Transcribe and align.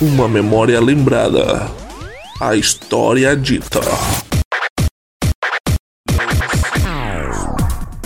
Uma 0.00 0.28
memória 0.28 0.80
lembrada. 0.80 1.70
A 2.40 2.56
história 2.56 3.36
dita. 3.36 3.80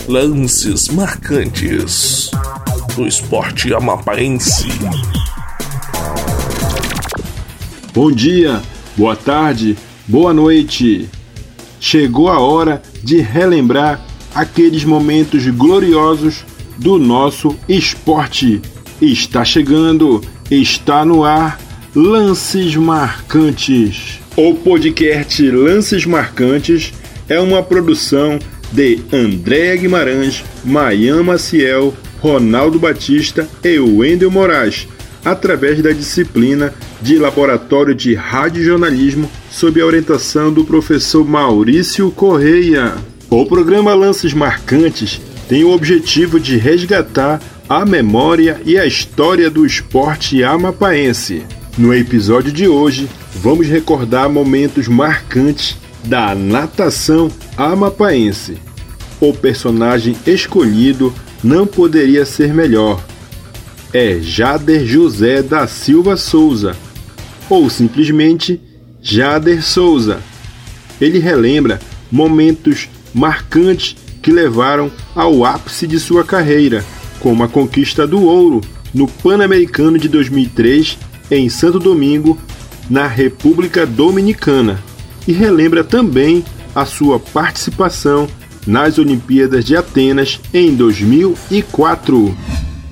Lances 0.07 0.89
marcantes 0.89 2.29
do 2.95 3.07
esporte 3.07 3.73
amapaense. 3.73 4.67
Bom 7.91 8.11
dia, 8.11 8.61
boa 8.95 9.15
tarde, 9.15 9.75
boa 10.07 10.31
noite. 10.31 11.09
Chegou 11.79 12.29
a 12.29 12.39
hora 12.39 12.83
de 13.03 13.19
relembrar 13.19 13.99
aqueles 14.35 14.85
momentos 14.85 15.43
gloriosos 15.47 16.45
do 16.77 16.99
nosso 16.99 17.57
esporte. 17.67 18.61
Está 19.01 19.43
chegando, 19.43 20.23
está 20.51 21.03
no 21.03 21.23
ar 21.23 21.68
Lances 21.95 22.75
Marcantes. 22.75 24.19
O 24.37 24.53
podcast 24.53 25.49
Lances 25.49 26.05
Marcantes 26.05 26.93
é 27.27 27.39
uma 27.39 27.63
produção 27.63 28.37
de 28.71 28.99
Andréa 29.11 29.75
Guimarães, 29.75 30.43
Maian 30.63 31.23
Maciel, 31.23 31.95
Ronaldo 32.19 32.77
Batista 32.77 33.49
e 33.63 33.79
Wendel 33.79 34.29
Moraes, 34.29 34.87
através 35.25 35.81
da 35.81 35.91
disciplina 35.91 36.71
de 37.01 37.17
Laboratório 37.17 37.95
de 37.95 38.13
Radiojornalismo 38.13 39.27
sob 39.49 39.81
a 39.81 39.85
orientação 39.85 40.53
do 40.53 40.63
professor 40.63 41.27
Maurício 41.27 42.11
Correia. 42.11 42.93
O 43.31 43.47
programa 43.47 43.95
Lances 43.95 44.31
Marcantes 44.31 45.19
tem 45.47 45.63
o 45.63 45.71
objetivo 45.71 46.39
de 46.39 46.55
resgatar 46.55 47.41
a 47.67 47.83
memória 47.83 48.61
e 48.63 48.77
a 48.77 48.85
história 48.85 49.49
do 49.49 49.65
esporte 49.65 50.43
amapaense. 50.43 51.43
No 51.77 51.93
episódio 51.93 52.51
de 52.51 52.67
hoje, 52.67 53.09
vamos 53.35 53.67
recordar 53.67 54.29
momentos 54.29 54.87
marcantes 54.87 55.77
da 56.03 56.35
natação 56.35 57.31
amapaense. 57.55 58.57
O 59.19 59.33
personagem 59.33 60.15
escolhido 60.25 61.13
não 61.43 61.65
poderia 61.65 62.25
ser 62.25 62.53
melhor. 62.53 63.03
É 63.93 64.19
Jader 64.19 64.85
José 64.85 65.41
da 65.41 65.67
Silva 65.67 66.17
Souza, 66.17 66.75
ou 67.49 67.69
simplesmente 67.69 68.61
Jader 69.01 69.63
Souza. 69.63 70.19
Ele 70.99 71.19
relembra 71.19 71.79
momentos 72.11 72.89
marcantes 73.13 73.95
que 74.21 74.31
levaram 74.31 74.91
ao 75.15 75.45
ápice 75.45 75.87
de 75.87 75.99
sua 75.99 76.23
carreira, 76.23 76.83
como 77.19 77.43
a 77.43 77.47
conquista 77.47 78.05
do 78.05 78.23
ouro 78.23 78.61
no 78.93 79.07
Pan-Americano 79.07 79.97
de 79.97 80.07
2003 80.07 80.97
em 81.29 81.49
Santo 81.49 81.79
Domingo, 81.79 82.37
na 82.89 83.07
República 83.07 83.85
Dominicana, 83.85 84.83
e 85.27 85.31
relembra 85.31 85.83
também 85.83 86.43
a 86.73 86.85
sua 86.85 87.19
participação 87.19 88.27
nas 88.65 88.97
Olimpíadas 88.97 89.65
de 89.65 89.75
Atenas 89.75 90.39
em 90.53 90.75
2004. 90.75 92.37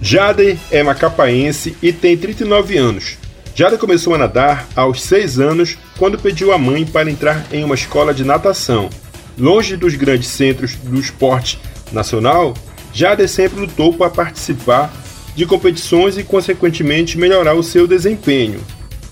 Jade 0.02 0.60
é 0.72 0.84
macapaense 0.84 1.76
e 1.82 1.92
tem 1.92 2.16
39 2.16 2.78
anos. 2.78 3.18
Jade 3.56 3.78
começou 3.78 4.14
a 4.14 4.18
nadar 4.18 4.68
aos 4.76 5.02
6 5.02 5.40
anos 5.40 5.78
quando 5.98 6.20
pediu 6.20 6.54
à 6.54 6.58
mãe 6.58 6.86
para 6.86 7.10
entrar 7.10 7.48
em 7.52 7.64
uma 7.64 7.76
escola 7.76 8.14
de 8.14 8.24
natação 8.24 8.90
Longe 9.38 9.78
dos 9.78 9.94
grandes 9.94 10.30
centros 10.30 10.76
do 10.76 11.00
esporte 11.00 11.60
nacional, 11.92 12.56
Jader 12.92 13.30
sempre 13.30 13.60
lutou 13.60 13.94
para 13.94 14.10
participar 14.10 14.92
de 15.38 15.46
competições 15.46 16.18
e, 16.18 16.24
consequentemente, 16.24 17.16
melhorar 17.16 17.54
o 17.54 17.62
seu 17.62 17.88
desempenho. 17.88 18.60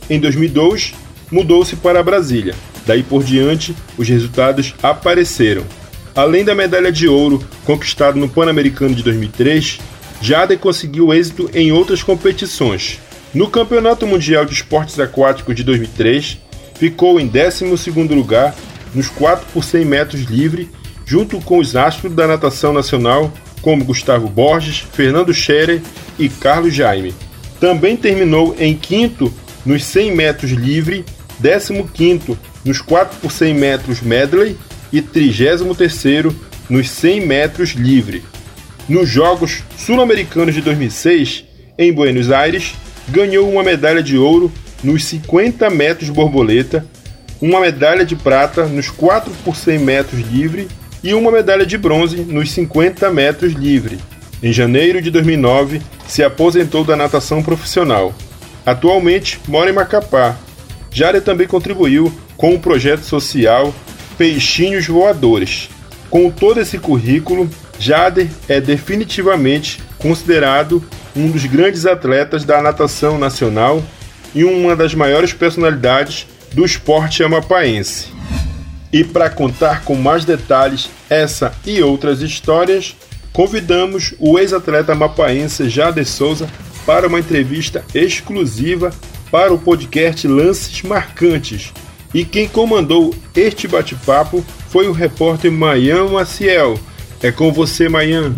Em 0.09 0.19
2002, 0.19 0.95
mudou-se 1.31 1.75
para 1.75 2.01
Brasília. 2.01 2.55
Daí 2.83 3.03
por 3.03 3.23
diante, 3.23 3.75
os 3.95 4.09
resultados 4.09 4.73
apareceram. 4.81 5.63
Além 6.15 6.43
da 6.43 6.55
medalha 6.55 6.91
de 6.91 7.07
ouro 7.07 7.45
conquistada 7.63 8.17
no 8.17 8.27
Pan-Americano 8.27 8.95
de 8.95 9.03
2003, 9.03 9.79
Jader 10.19 10.57
conseguiu 10.57 11.13
êxito 11.13 11.47
em 11.53 11.71
outras 11.71 12.01
competições. 12.01 12.99
No 13.31 13.47
Campeonato 13.47 14.07
Mundial 14.07 14.45
de 14.45 14.53
Esportes 14.53 14.99
Aquáticos 14.99 15.55
de 15.55 15.63
2003, 15.63 16.39
ficou 16.79 17.19
em 17.19 17.29
12º 17.29 18.15
lugar 18.15 18.55
nos 18.95 19.09
4 19.09 19.45
por 19.53 19.63
100 19.63 19.85
metros 19.85 20.21
livre, 20.23 20.71
junto 21.05 21.39
com 21.41 21.59
os 21.59 21.75
astros 21.75 22.15
da 22.15 22.25
natação 22.25 22.73
nacional, 22.73 23.31
como 23.65 23.83
Gustavo 23.83 24.29
Borges, 24.29 24.85
Fernando 24.93 25.33
Scherer 25.33 25.81
e 26.19 26.29
Carlos 26.29 26.71
Jaime. 26.71 27.15
Também 27.59 27.97
terminou 27.97 28.55
em 28.59 28.75
quinto 28.75 29.33
nos 29.65 29.83
100 29.85 30.15
metros 30.15 30.51
livre, 30.51 31.03
15º 31.41 32.37
nos 32.63 32.79
4 32.79 33.17
por 33.19 33.31
100 33.31 33.55
metros 33.55 34.01
medley 34.01 34.55
e 34.93 35.01
33º 35.01 36.31
nos 36.69 36.87
100 36.91 37.25
metros 37.25 37.71
livre. 37.71 38.23
Nos 38.87 39.09
Jogos 39.09 39.63
Sul-Americanos 39.79 40.53
de 40.53 40.61
2006, 40.61 41.45
em 41.75 41.91
Buenos 41.91 42.31
Aires, 42.31 42.75
ganhou 43.09 43.51
uma 43.51 43.63
medalha 43.63 44.03
de 44.03 44.15
ouro 44.15 44.51
nos 44.83 45.05
50 45.05 45.71
metros 45.71 46.11
borboleta 46.11 46.85
uma 47.41 47.59
medalha 47.59 48.05
de 48.05 48.15
prata 48.15 48.67
nos 48.67 48.89
4 48.91 49.33
por 49.43 49.55
100 49.55 49.79
metros 49.79 50.21
livre 50.31 50.67
e 51.05 51.13
uma 51.13 51.31
medalha 51.31 51.67
de 51.67 51.77
bronze 51.77 52.17
nos 52.21 52.51
50 52.51 53.11
metros 53.11 53.53
livre. 53.53 53.99
Em 54.41 54.51
janeiro 54.51 54.99
de 54.99 55.11
2009, 55.11 55.79
se 56.07 56.23
aposentou 56.23 56.83
da 56.83 56.95
natação 56.95 57.43
profissional. 57.43 58.11
Atualmente 58.65 59.39
mora 59.47 59.69
em 59.69 59.73
Macapá. 59.73 60.35
Jária 60.91 61.21
também 61.21 61.45
contribuiu 61.45 62.11
com 62.35 62.55
o 62.55 62.59
projeto 62.59 63.03
social 63.03 63.71
Peixinhos 64.17 64.87
Voadores. 64.87 65.69
Com 66.09 66.31
todo 66.31 66.59
esse 66.59 66.79
currículo, 66.79 67.47
Jader 67.77 68.27
é 68.49 68.59
definitivamente 68.59 69.79
considerado 69.99 70.83
um 71.15 71.29
dos 71.29 71.45
grandes 71.45 71.85
atletas 71.85 72.43
da 72.43 72.63
natação 72.63 73.19
nacional 73.19 73.83
e 74.33 74.43
uma 74.43 74.75
das 74.75 74.95
maiores 74.95 75.33
personalidades 75.33 76.25
do 76.51 76.65
esporte 76.65 77.21
amapaense. 77.23 78.07
E 78.91 79.03
para 79.03 79.29
contar 79.29 79.83
com 79.83 79.95
mais 79.95 80.25
detalhes 80.25 80.89
essa 81.09 81.53
e 81.65 81.81
outras 81.81 82.21
histórias, 82.21 82.95
convidamos 83.33 84.13
o 84.19 84.39
ex-atleta 84.39 84.93
amapaense 84.93 85.69
Jade 85.69 86.05
Souza 86.05 86.47
para 86.85 87.07
uma 87.07 87.19
entrevista 87.19 87.83
exclusiva 87.93 88.91
para 89.31 89.53
o 89.53 89.59
podcast 89.59 90.27
Lances 90.27 90.81
Marcantes. 90.83 91.73
E 92.13 92.23
quem 92.23 92.47
comandou 92.47 93.13
este 93.35 93.67
bate-papo 93.67 94.45
foi 94.69 94.87
o 94.87 94.93
repórter 94.93 95.51
Mayan 95.51 96.07
Maciel. 96.07 96.79
É 97.21 97.31
com 97.31 97.51
você, 97.51 97.89
Mayan. 97.89 98.33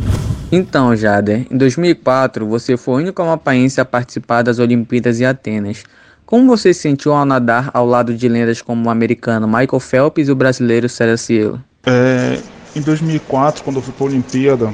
Então, 0.52 0.96
Jader, 0.96 1.46
em 1.52 1.58
2004 1.58 2.48
você 2.48 2.78
foi 2.78 2.94
o 2.96 2.98
único 2.98 3.22
amapaense 3.22 3.82
a 3.82 3.86
participar 3.86 4.44
das 4.44 4.60
Olimpíadas 4.60 5.20
em 5.20 5.26
Atenas. 5.26 5.84
Como 6.28 6.46
você 6.46 6.74
se 6.74 6.82
sentiu 6.82 7.14
ao 7.14 7.24
nadar 7.24 7.72
ao 7.74 7.86
lado 7.86 8.14
de 8.14 8.28
lendas 8.28 8.62
como 8.62 8.86
o 8.86 8.90
americano 8.90 9.48
Michael 9.48 9.80
Phelps 9.80 10.28
e 10.28 10.32
o 10.32 10.36
brasileiro 10.36 10.90
César 10.90 11.16
Cielo? 11.16 11.64
É, 11.86 12.38
em 12.76 12.82
2004, 12.82 13.64
quando 13.64 13.78
eu 13.78 13.82
fui 13.82 13.94
para 13.94 14.04
a 14.04 14.08
Olimpíada, 14.08 14.74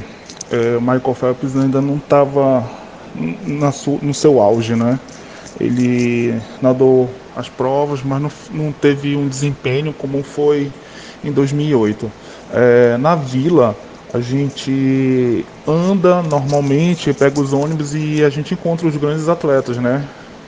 é, 0.49 0.79
Michael 0.79 1.13
Phelps 1.13 1.55
ainda 1.55 1.79
não 1.79 1.97
estava 1.97 2.67
no 4.01 4.13
seu 4.15 4.41
auge, 4.41 4.75
né? 4.75 4.99
Ele 5.59 6.33
nadou 6.59 7.07
as 7.35 7.49
provas, 7.49 8.01
mas 8.01 8.19
não, 8.19 8.31
não 8.49 8.71
teve 8.71 9.15
um 9.15 9.27
desempenho 9.27 9.93
como 9.93 10.23
foi 10.23 10.71
em 11.23 11.31
2008. 11.31 12.11
É, 12.51 12.97
na 12.97 13.13
vila, 13.13 13.77
a 14.11 14.19
gente 14.19 15.45
anda 15.67 16.23
normalmente, 16.23 17.13
pega 17.13 17.39
os 17.39 17.53
ônibus 17.53 17.93
e 17.93 18.23
a 18.23 18.29
gente 18.31 18.55
encontra 18.55 18.87
os 18.87 18.97
grandes 18.97 19.29
atletas, 19.29 19.77
né? 19.77 20.03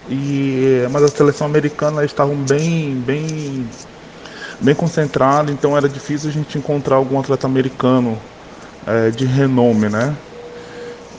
E 0.09 0.87
mas 0.91 1.03
a 1.03 1.07
seleção 1.09 1.47
americana 1.47 2.05
estavam 2.05 2.35
bem 2.35 2.95
bem 2.95 3.67
bem 4.61 4.75
concentrada 4.75 5.51
então 5.51 5.75
era 5.75 5.89
difícil 5.89 6.29
a 6.29 6.33
gente 6.33 6.57
encontrar 6.57 6.95
algum 6.95 7.19
atleta 7.19 7.47
americano 7.47 8.17
é, 8.85 9.09
de 9.09 9.25
renome 9.25 9.89
né? 9.89 10.15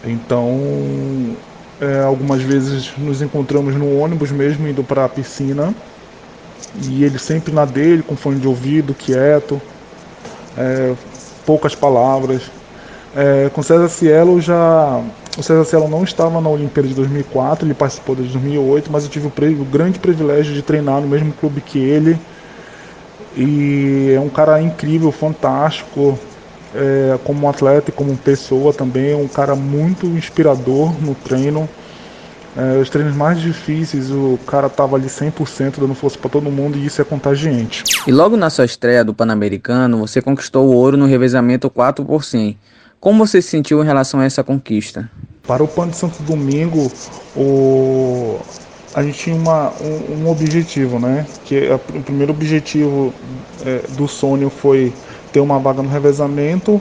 Então 0.05 1.37
é, 1.81 2.01
algumas 2.01 2.43
vezes 2.43 2.93
nos 2.97 3.21
encontramos 3.21 3.75
no 3.75 3.99
ônibus 3.99 4.31
mesmo 4.31 4.69
indo 4.69 4.85
para 4.85 5.05
a 5.05 5.09
piscina 5.09 5.75
e 6.83 7.05
ele 7.05 7.19
sempre 7.19 7.53
na 7.53 7.65
dele 7.65 8.03
com 8.03 8.17
fone 8.17 8.39
de 8.39 8.47
ouvido 8.47 8.95
quieto 8.95 9.61
é, 10.57 10.95
poucas 11.45 11.75
palavras. 11.75 12.51
É, 13.15 13.49
com 13.51 13.63
César 13.63 13.89
Cielo 13.89 14.41
já 14.41 15.03
o 15.37 15.43
César 15.43 15.65
Cielo 15.65 15.89
não 15.89 16.03
estava 16.03 16.41
na 16.41 16.49
Olimpíada 16.49 16.89
de 16.89 16.95
2004, 16.95 17.67
ele 17.67 17.75
participou 17.75 18.15
de 18.15 18.23
2008, 18.23 18.91
mas 18.91 19.05
eu 19.05 19.11
tive 19.11 19.27
o, 19.27 19.63
o 19.63 19.65
grande 19.65 19.99
privilégio 19.99 20.55
de 20.55 20.63
treinar 20.63 21.01
no 21.01 21.07
mesmo 21.07 21.33
clube 21.33 21.61
que 21.61 21.79
ele. 21.79 22.19
E 23.37 24.13
é 24.17 24.21
um 24.21 24.31
cara 24.31 24.61
incrível, 24.63 25.13
fantástico, 25.13 26.19
é, 26.75 27.19
como 27.23 27.49
atleta 27.49 27.91
e 27.91 27.93
como 27.93 28.17
pessoa 28.17 28.73
também, 28.73 29.13
é 29.13 29.17
um 29.17 29.29
cara 29.29 29.55
muito 29.55 30.07
inspirador 30.07 30.93
no 31.03 31.15
treino. 31.15 31.69
É, 32.57 32.79
os 32.79 32.89
treinos 32.89 33.15
mais 33.15 33.39
difíceis, 33.39 34.11
o 34.11 34.39
cara 34.47 34.71
tava 34.71 34.97
ali 34.97 35.09
100% 35.09 35.79
dando 35.79 35.95
força 35.95 36.17
para 36.17 36.31
todo 36.31 36.51
mundo 36.51 36.79
e 36.79 36.87
isso 36.87 37.03
é 37.03 37.05
contagiante. 37.05 37.85
E 38.07 38.11
logo 38.11 38.35
na 38.39 38.49
sua 38.49 38.65
estreia 38.65 39.05
do 39.05 39.13
Pan-Americano, 39.13 39.99
você 39.99 40.23
conquistou 40.23 40.67
o 40.67 40.73
ouro 40.73 40.97
no 40.97 41.05
revezamento 41.05 41.69
4 41.69 42.03
por 42.07 42.25
100. 42.25 42.57
Como 43.01 43.27
você 43.27 43.41
se 43.43 43.49
sentiu 43.49 43.83
em 43.83 43.87
relação 43.87 44.21
a 44.21 44.25
essa 44.25 44.43
conquista? 44.43 45.11
Para 45.47 45.63
o 45.63 45.69
Pan 45.69 45.89
de 45.89 45.97
Santo 45.97 46.23
Domingo, 46.23 46.91
o... 47.37 48.39
a 48.95 49.03
gente 49.03 49.19
tinha 49.19 49.37
uma, 49.37 49.73
um, 49.81 50.25
um 50.25 50.31
objetivo, 50.31 50.99
né? 50.99 51.27
Que 51.45 51.69
a, 51.69 51.77
o 51.77 52.03
primeiro 52.03 52.33
objetivo 52.33 53.13
é, 53.65 53.83
do 53.97 54.09
sonho 54.09 54.51
foi 54.51 54.93
ter 55.33 55.41
uma 55.41 55.59
vaga 55.59 55.83
no 55.83 55.89
revezamento 55.89 56.81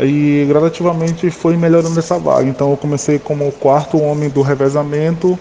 e 0.00 0.44
gradativamente 0.48 1.30
foi 1.30 1.56
melhorando 1.56 1.98
essa 1.98 2.18
vaga. 2.18 2.48
Então 2.48 2.70
eu 2.70 2.76
comecei 2.76 3.18
como 3.18 3.48
o 3.48 3.52
quarto 3.52 3.98
homem 3.98 4.28
do 4.28 4.42
revezamento 4.42 5.38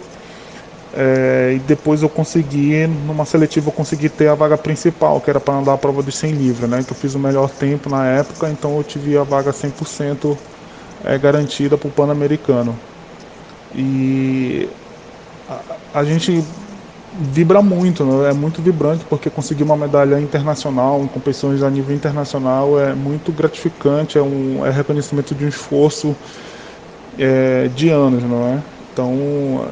é, 0.95 1.53
e 1.55 1.59
depois 1.59 2.01
eu 2.01 2.09
consegui, 2.09 2.87
numa 2.87 3.25
seletiva, 3.25 3.67
eu 3.67 3.73
consegui 3.73 4.09
ter 4.09 4.29
a 4.29 4.35
vaga 4.35 4.57
principal, 4.57 5.19
que 5.19 5.29
era 5.29 5.41
para 5.41 5.55
andar 5.55 5.73
a 5.73 5.77
prova 5.77 6.01
dos 6.01 6.15
100 6.17 6.31
livres, 6.31 6.69
né? 6.69 6.83
Que 6.83 6.93
eu 6.93 6.95
fiz 6.95 7.15
o 7.15 7.19
melhor 7.19 7.49
tempo 7.49 7.89
na 7.89 8.05
época, 8.07 8.49
então 8.49 8.77
eu 8.77 8.83
tive 8.83 9.17
a 9.17 9.23
vaga 9.23 9.51
100% 9.51 10.39
é, 11.03 11.17
garantida 11.17 11.77
para 11.77 11.89
o 11.89 11.91
Pan-Americano. 11.91 12.79
E 13.73 14.69
a, 15.47 15.63
a 15.93 16.03
gente 16.05 16.45
vibra 17.11 17.61
muito, 17.61 18.05
né? 18.05 18.29
é 18.29 18.33
muito 18.33 18.61
vibrante 18.61 19.05
porque 19.05 19.29
conseguir 19.29 19.63
uma 19.63 19.77
medalha 19.77 20.19
internacional 20.19 21.03
em 21.03 21.07
competições 21.07 21.61
a 21.63 21.69
nível 21.69 21.95
internacional 21.95 22.79
é 22.79 22.93
muito 22.95 23.31
gratificante, 23.33 24.17
é 24.17 24.21
um 24.23 24.65
é 24.65 24.71
reconhecimento 24.71 25.33
de 25.35 25.45
um 25.45 25.47
esforço 25.47 26.17
é, 27.17 27.67
de 27.69 27.89
anos, 27.89 28.23
não 28.23 28.45
é? 28.47 28.63
Então, 28.95 29.67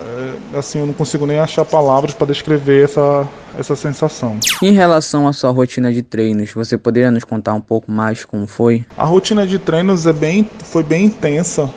é, 0.53 0.57
assim, 0.57 0.79
eu 0.79 0.85
não 0.85 0.93
consigo 0.93 1.25
nem 1.25 1.39
achar 1.39 1.63
palavras 1.63 2.13
para 2.13 2.27
descrever 2.27 2.83
essa, 2.83 3.25
essa 3.57 3.73
sensação. 3.73 4.37
Em 4.61 4.73
relação 4.73 5.25
à 5.29 5.31
sua 5.31 5.49
rotina 5.49 5.93
de 5.93 6.03
treinos, 6.03 6.51
você 6.51 6.77
poderia 6.77 7.09
nos 7.09 7.23
contar 7.23 7.53
um 7.53 7.61
pouco 7.61 7.89
mais 7.89 8.25
como 8.25 8.45
foi? 8.45 8.85
A 8.97 9.05
rotina 9.05 9.47
de 9.47 9.57
treinos 9.57 10.05
é 10.05 10.11
bem, 10.11 10.49
foi 10.65 10.83
bem 10.83 11.05
intensa, 11.05 11.69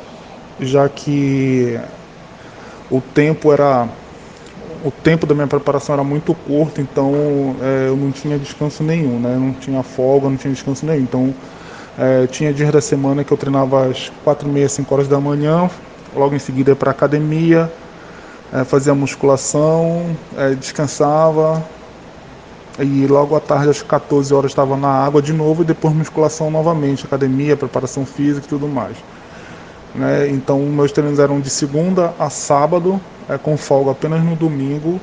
já 0.59 0.89
que 0.89 1.79
o 2.91 3.01
tempo 3.01 3.53
era 3.53 3.89
o 4.85 4.91
tempo 4.91 5.25
da 5.25 5.33
minha 5.33 5.47
preparação 5.47 5.95
era 5.95 6.03
muito 6.03 6.35
curto, 6.35 6.81
então 6.81 7.55
é, 7.63 7.87
eu 7.87 7.97
não 7.97 8.11
tinha 8.11 8.37
descanso 8.41 8.83
nenhum, 8.83 9.21
né? 9.21 9.37
Não 9.37 9.53
tinha 9.53 9.85
folga, 9.85 10.29
não 10.29 10.37
tinha 10.37 10.53
descanso 10.53 10.85
nenhum. 10.85 11.03
Então 11.03 11.35
é, 11.97 12.27
tinha 12.27 12.53
dias 12.53 12.73
da 12.73 12.81
semana 12.81 13.23
que 13.23 13.33
eu 13.33 13.37
treinava 13.37 13.87
às 13.87 14.11
quatro 14.25 14.49
e 14.49 14.53
meia, 14.53 14.69
cinco 14.69 14.93
horas 14.93 15.07
da 15.07 15.21
manhã, 15.21 15.71
logo 16.17 16.35
em 16.35 16.39
seguida 16.39 16.75
para 16.75 16.91
academia, 16.91 17.71
é, 18.53 18.65
fazia 18.65 18.95
musculação, 18.95 20.17
é, 20.37 20.55
descansava 20.55 21.63
e 22.79 23.07
logo 23.07 23.35
à 23.35 23.41
tarde 23.41 23.71
às 23.71 23.83
14 23.83 24.33
horas 24.35 24.51
estava 24.51 24.77
na 24.77 24.89
água 24.89 25.23
de 25.23 25.33
novo 25.33 25.63
e 25.63 25.65
depois 25.65 25.95
musculação 25.95 26.51
novamente, 26.51 27.07
academia, 27.07 27.57
preparação 27.57 28.05
física 28.05 28.47
e 28.47 28.49
tudo 28.49 28.69
mais. 28.69 28.97
Né? 29.95 30.29
Então 30.29 30.61
meus 30.61 30.93
treinos 30.93 31.19
eram 31.19 31.41
de 31.41 31.51
segunda 31.51 32.15
a 32.19 32.31
sábado, 32.31 33.01
é, 33.29 33.39
com 33.39 33.57
folga 33.57 33.93
apenas 33.93 34.23
no 34.23 34.37
domingo 34.37 35.01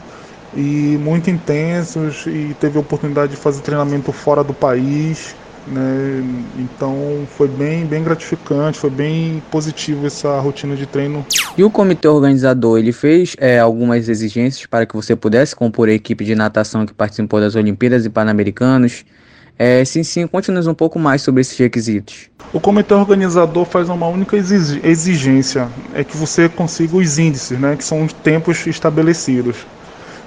e 0.55 0.97
muito 1.01 1.29
intensos 1.29 2.25
e 2.27 2.55
teve 2.59 2.77
a 2.77 2.81
oportunidade 2.81 3.31
de 3.31 3.37
fazer 3.37 3.61
treinamento 3.61 4.11
fora 4.11 4.43
do 4.43 4.53
país, 4.53 5.35
né? 5.67 6.23
Então 6.57 7.27
foi 7.37 7.47
bem, 7.47 7.85
bem 7.85 8.03
gratificante, 8.03 8.77
foi 8.77 8.89
bem 8.89 9.41
positivo 9.51 10.05
essa 10.05 10.39
rotina 10.39 10.75
de 10.75 10.85
treino. 10.85 11.25
E 11.57 11.63
o 11.63 11.69
comitê 11.69 12.07
organizador, 12.07 12.79
ele 12.79 12.91
fez 12.91 13.35
é, 13.39 13.59
algumas 13.59 14.09
exigências 14.09 14.65
para 14.65 14.85
que 14.85 14.95
você 14.95 15.15
pudesse 15.15 15.55
compor 15.55 15.89
a 15.89 15.93
equipe 15.93 16.25
de 16.25 16.35
natação 16.35 16.85
que 16.85 16.93
participou 16.93 17.39
das 17.39 17.55
Olimpíadas 17.55 18.05
e 18.05 18.09
Pan-Americanos? 18.09 19.05
É, 19.57 19.85
sim, 19.85 20.03
sim, 20.03 20.25
conte-nos 20.25 20.65
um 20.65 20.73
pouco 20.73 20.97
mais 20.97 21.21
sobre 21.21 21.41
esses 21.41 21.57
requisitos. 21.57 22.29
O 22.51 22.59
comitê 22.59 22.93
organizador 22.93 23.65
faz 23.65 23.87
uma 23.87 24.07
única 24.07 24.35
exigência, 24.35 25.69
é 25.93 26.03
que 26.03 26.17
você 26.17 26.49
consiga 26.49 26.97
os 26.97 27.19
índices, 27.19 27.59
né, 27.59 27.75
que 27.75 27.83
são 27.83 28.03
os 28.03 28.13
tempos 28.13 28.65
estabelecidos. 28.65 29.57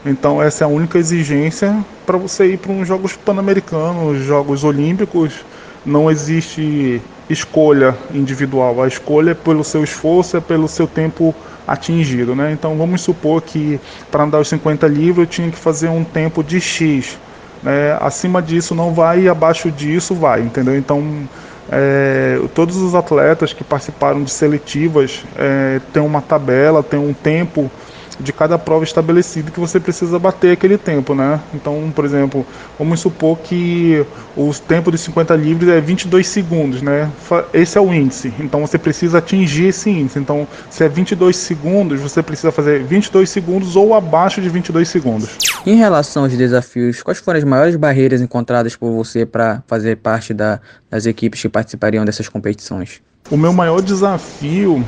Então 0.07 0.41
essa 0.41 0.63
é 0.63 0.65
a 0.65 0.69
única 0.69 0.99
exigência 0.99 1.85
para 2.07 2.17
você 2.17 2.53
ir 2.53 2.59
para 2.59 2.71
uns 2.71 2.87
Jogos 2.87 3.17
Pan-Americanos, 3.17 4.23
Jogos 4.25 4.63
Olímpicos. 4.63 5.45
Não 5.85 6.09
existe 6.09 7.03
escolha 7.29 7.97
individual, 8.15 8.83
a 8.83 8.87
escolha 8.87 9.33
é 9.33 9.35
pelo 9.35 9.65
seu 9.65 9.83
esforço, 9.83 10.37
é 10.37 10.41
pelo 10.41 10.69
seu 10.69 10.87
tempo 10.87 11.35
atingido. 11.67 12.37
Né? 12.37 12.53
Então 12.53 12.77
vamos 12.77 13.01
supor 13.01 13.43
que 13.43 13.81
para 14.09 14.23
andar 14.23 14.39
os 14.39 14.49
50 14.49 14.87
livros 14.87 15.27
eu 15.27 15.27
tinha 15.27 15.51
que 15.51 15.59
fazer 15.59 15.89
um 15.89 16.05
tempo 16.05 16.45
de 16.45 16.61
X. 16.61 17.19
Né? 17.61 17.99
Acima 18.01 18.41
disso 18.41 18.77
não 18.77 18.95
vai 18.95 19.23
e 19.23 19.29
abaixo 19.29 19.73
disso 19.73 20.15
vai, 20.15 20.41
entendeu? 20.41 20.77
Então 20.77 21.29
é, 21.69 22.41
todos 22.55 22.77
os 22.77 22.95
atletas 22.95 23.53
que 23.53 23.65
participaram 23.65 24.23
de 24.23 24.31
seletivas 24.31 25.25
é, 25.37 25.81
têm 25.93 26.01
uma 26.01 26.23
tabela, 26.23 26.81
tem 26.81 27.01
um 27.01 27.13
tempo 27.13 27.69
de 28.19 28.33
cada 28.33 28.59
prova 28.59 28.85
estabelecida 28.85 29.51
que 29.51 29.61
você 29.61 29.79
precisa 29.79 30.19
bater 30.19 30.53
aquele 30.53 30.79
tempo, 30.79 31.15
né? 31.15 31.41
Então, 31.55 31.93
por 31.95 32.05
exemplo, 32.05 32.47
vamos 32.79 33.01
supor 33.01 33.39
que 33.39 34.05
o 34.37 34.53
tempo 34.55 34.91
de 34.91 34.99
50 34.99 35.35
livres 35.37 35.69
é 35.69 35.81
22 35.81 36.27
segundos, 36.27 36.83
né? 36.83 37.11
Esse 37.53 37.79
é 37.79 37.81
o 37.81 37.93
índice. 37.93 38.33
Então, 38.39 38.61
você 38.61 38.79
precisa 38.79 39.19
atingir 39.19 39.69
esse 39.69 39.91
índice. 39.91 40.19
Então, 40.19 40.47
se 40.71 40.85
é 40.85 40.89
22 40.89 41.37
segundos, 41.37 42.01
você 42.01 42.23
precisa 42.23 42.51
fazer 42.51 42.83
22 42.85 43.29
segundos 43.29 43.77
ou 43.77 43.95
abaixo 43.95 44.41
de 44.41 44.49
22 44.49 44.89
segundos. 44.89 45.37
Em 45.67 45.77
relação 45.77 46.25
aos 46.25 46.37
desafios, 46.37 47.03
quais 47.03 47.19
foram 47.19 47.39
as 47.39 47.45
maiores 47.45 47.77
barreiras 47.77 48.21
encontradas 48.21 48.77
por 48.77 48.93
você 48.93 49.27
para 49.27 49.63
fazer 49.67 49.97
parte 49.97 50.33
da, 50.33 50.61
das 50.91 51.07
equipes 51.07 51.43
que 51.43 51.49
participariam 51.49 52.05
dessas 52.05 52.29
competições? 52.29 53.01
O 53.31 53.37
meu 53.37 53.53
maior 53.53 53.83
desafio 53.83 54.85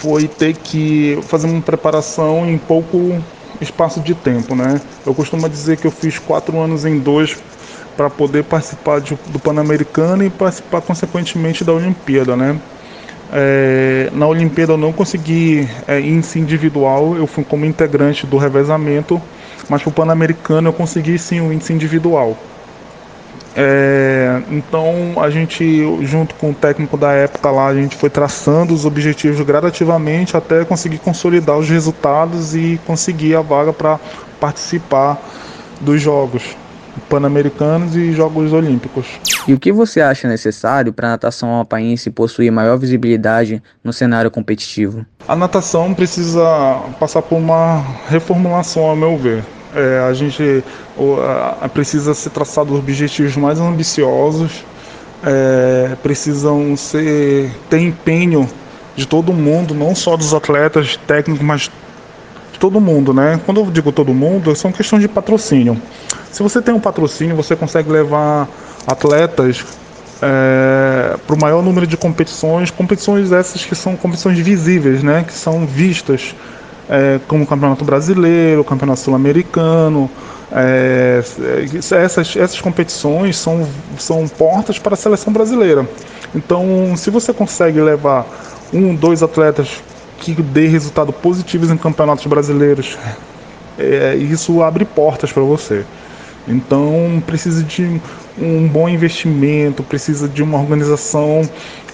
foi 0.00 0.28
ter 0.28 0.54
que 0.54 1.18
fazer 1.22 1.46
uma 1.46 1.60
preparação 1.60 2.48
em 2.48 2.58
pouco 2.58 3.20
espaço 3.60 4.00
de 4.00 4.14
tempo, 4.14 4.54
né? 4.54 4.80
Eu 5.04 5.14
costumo 5.14 5.48
dizer 5.48 5.76
que 5.76 5.86
eu 5.86 5.90
fiz 5.90 6.18
quatro 6.18 6.58
anos 6.60 6.84
em 6.84 6.98
dois 6.98 7.36
para 7.96 8.10
poder 8.10 8.44
participar 8.44 9.00
de, 9.00 9.18
do 9.28 9.38
Pan-Americano 9.38 10.24
e 10.24 10.30
participar 10.30 10.82
consequentemente 10.82 11.64
da 11.64 11.72
Olimpíada, 11.72 12.36
né? 12.36 12.58
É, 13.32 14.08
na 14.12 14.26
Olimpíada 14.26 14.74
eu 14.74 14.76
não 14.76 14.92
consegui 14.92 15.68
é, 15.88 15.98
índice 16.00 16.38
individual, 16.38 17.16
eu 17.16 17.26
fui 17.26 17.42
como 17.42 17.64
integrante 17.64 18.26
do 18.26 18.36
revezamento, 18.36 19.20
mas 19.68 19.82
para 19.82 19.90
o 19.90 19.92
Pan-Americano 19.92 20.68
eu 20.68 20.72
consegui 20.72 21.18
sim 21.18 21.40
o 21.40 21.52
índice 21.52 21.72
individual. 21.72 22.36
É, 23.58 24.42
então 24.50 25.14
a 25.16 25.30
gente, 25.30 26.04
junto 26.04 26.34
com 26.34 26.50
o 26.50 26.54
técnico 26.54 26.96
da 26.98 27.12
época 27.12 27.50
lá, 27.50 27.68
a 27.68 27.74
gente 27.74 27.96
foi 27.96 28.10
traçando 28.10 28.74
os 28.74 28.84
objetivos 28.84 29.40
gradativamente 29.40 30.36
até 30.36 30.62
conseguir 30.64 30.98
consolidar 30.98 31.56
os 31.56 31.68
resultados 31.68 32.54
e 32.54 32.78
conseguir 32.86 33.34
a 33.34 33.40
vaga 33.40 33.72
para 33.72 33.98
participar 34.38 35.18
dos 35.80 36.02
Jogos 36.02 36.54
Pan-Americanos 37.08 37.96
e 37.96 38.12
Jogos 38.12 38.52
Olímpicos. 38.52 39.06
E 39.46 39.54
o 39.54 39.58
que 39.58 39.72
você 39.72 40.00
acha 40.00 40.28
necessário 40.28 40.92
para 40.92 41.08
a 41.08 41.10
natação 41.12 41.50
alpaense 41.50 42.10
possuir 42.10 42.50
maior 42.50 42.76
visibilidade 42.78 43.62
no 43.82 43.92
cenário 43.92 44.30
competitivo? 44.30 45.04
A 45.26 45.36
natação 45.36 45.94
precisa 45.94 46.44
passar 46.98 47.22
por 47.22 47.36
uma 47.36 47.84
reformulação, 48.08 48.84
ao 48.84 48.96
meu 48.96 49.16
ver. 49.16 49.44
É, 49.76 50.08
a 50.08 50.14
gente 50.14 50.64
a, 51.60 51.68
precisa 51.68 52.14
ser 52.14 52.30
traçado 52.30 52.74
objetivos 52.74 53.36
mais 53.36 53.60
ambiciosos, 53.60 54.64
é, 55.22 55.94
precisam 56.02 56.74
ser 56.76 57.50
ter 57.68 57.80
empenho 57.80 58.48
de 58.96 59.06
todo 59.06 59.34
mundo, 59.34 59.74
não 59.74 59.94
só 59.94 60.16
dos 60.16 60.32
atletas 60.32 60.98
técnicos, 61.06 61.44
mas 61.44 61.70
de 62.52 62.58
todo 62.58 62.80
mundo, 62.80 63.12
né? 63.12 63.38
Quando 63.44 63.60
eu 63.60 63.66
digo 63.66 63.92
todo 63.92 64.14
mundo, 64.14 64.56
são 64.56 64.72
questões 64.72 65.02
de 65.02 65.08
patrocínio. 65.08 65.80
Se 66.32 66.42
você 66.42 66.62
tem 66.62 66.74
um 66.74 66.80
patrocínio, 66.80 67.36
você 67.36 67.54
consegue 67.54 67.90
levar 67.90 68.48
atletas 68.86 69.62
é, 70.22 71.16
para 71.26 71.36
o 71.36 71.38
maior 71.38 71.62
número 71.62 71.86
de 71.86 71.98
competições, 71.98 72.70
competições 72.70 73.30
essas 73.30 73.62
que 73.62 73.74
são 73.74 73.94
competições 73.94 74.38
visíveis, 74.38 75.02
né? 75.02 75.22
Que 75.26 75.34
são 75.34 75.66
vistas 75.66 76.34
é, 76.88 77.20
como 77.26 77.44
o 77.44 77.46
Campeonato 77.46 77.84
Brasileiro, 77.84 78.60
o 78.60 78.64
Campeonato 78.64 79.00
Sul-Americano. 79.00 80.10
É, 80.52 81.22
essas, 81.76 82.36
essas 82.36 82.60
competições 82.60 83.36
são, 83.36 83.66
são 83.98 84.28
portas 84.28 84.78
para 84.78 84.94
a 84.94 84.96
seleção 84.96 85.32
brasileira. 85.32 85.88
Então, 86.34 86.94
se 86.96 87.10
você 87.10 87.32
consegue 87.32 87.80
levar 87.80 88.26
um, 88.72 88.94
dois 88.94 89.22
atletas 89.22 89.82
que 90.18 90.32
dê 90.34 90.66
resultado 90.66 91.12
positivos 91.12 91.70
em 91.70 91.76
campeonatos 91.76 92.26
brasileiros, 92.26 92.96
é, 93.78 94.14
isso 94.14 94.62
abre 94.62 94.84
portas 94.84 95.32
para 95.32 95.42
você. 95.42 95.84
Então, 96.48 97.22
precisa 97.26 97.62
de 97.62 98.00
um 98.38 98.68
bom 98.68 98.88
investimento, 98.88 99.82
precisa 99.82 100.28
de 100.28 100.42
uma 100.42 100.58
organização 100.58 101.42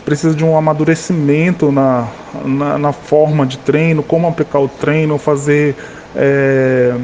precisa 0.04 0.34
de 0.34 0.44
um 0.44 0.56
amadurecimento 0.56 1.70
na, 1.70 2.08
na, 2.44 2.78
na 2.78 2.92
forma 2.92 3.46
de 3.46 3.58
treino, 3.58 4.02
como 4.02 4.26
aplicar 4.26 4.60
o 4.60 4.68
treino, 4.68 5.18
fazer 5.18 5.76
é, 6.16 6.94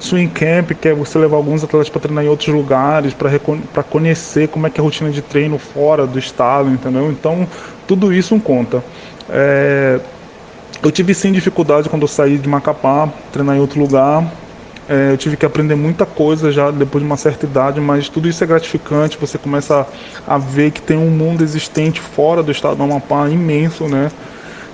swing 0.00 0.30
camp, 0.32 0.72
que 0.72 0.88
é 0.88 0.94
você 0.94 1.18
levar 1.18 1.36
alguns 1.36 1.62
atletas 1.62 1.88
para 1.88 2.00
treinar 2.00 2.24
em 2.24 2.28
outros 2.28 2.48
lugares, 2.48 3.14
para 3.14 3.82
conhecer 3.82 4.48
como 4.48 4.66
é 4.66 4.70
que 4.70 4.80
é 4.80 4.82
a 4.82 4.84
rotina 4.84 5.10
de 5.10 5.22
treino 5.22 5.58
fora 5.58 6.06
do 6.06 6.18
estado, 6.18 6.70
entendeu? 6.70 7.10
Então, 7.10 7.46
tudo 7.86 8.12
isso 8.12 8.38
conta. 8.40 8.82
É, 9.28 10.00
eu 10.82 10.90
tive 10.90 11.14
sim 11.14 11.32
dificuldade 11.32 11.88
quando 11.88 12.02
eu 12.02 12.08
saí 12.08 12.38
de 12.38 12.48
Macapá, 12.48 13.08
treinar 13.32 13.56
em 13.56 13.60
outro 13.60 13.80
lugar, 13.80 14.24
é, 14.88 15.12
eu 15.12 15.16
tive 15.16 15.36
que 15.36 15.44
aprender 15.44 15.74
muita 15.74 16.06
coisa 16.06 16.52
já 16.52 16.70
depois 16.70 17.02
de 17.02 17.06
uma 17.06 17.16
certa 17.16 17.44
idade, 17.44 17.80
mas 17.80 18.08
tudo 18.08 18.28
isso 18.28 18.42
é 18.44 18.46
gratificante. 18.46 19.18
Você 19.20 19.36
começa 19.36 19.86
a, 20.26 20.34
a 20.34 20.38
ver 20.38 20.70
que 20.70 20.80
tem 20.80 20.96
um 20.96 21.10
mundo 21.10 21.42
existente 21.42 22.00
fora 22.00 22.42
do 22.42 22.52
estado 22.52 22.76
do 22.76 22.82
Amapá 22.84 23.28
imenso, 23.28 23.88
né? 23.88 24.10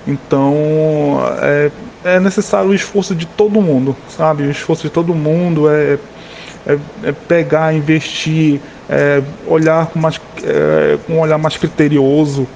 Então 0.06 0.54
é, 1.40 1.70
é 2.04 2.20
necessário 2.20 2.70
o 2.70 2.74
esforço 2.74 3.14
de 3.14 3.24
todo 3.24 3.60
mundo, 3.62 3.96
sabe? 4.08 4.42
O 4.42 4.50
esforço 4.50 4.82
de 4.82 4.90
todo 4.90 5.14
mundo 5.14 5.70
é, 5.70 5.98
é, 6.66 6.78
é 7.04 7.12
pegar, 7.12 7.74
investir, 7.74 8.60
é, 8.90 9.22
olhar 9.46 9.86
com, 9.86 9.98
mais, 9.98 10.20
é, 10.42 10.98
com 11.06 11.14
um 11.14 11.20
olhar 11.20 11.38
mais 11.38 11.56
criterioso, 11.56 12.46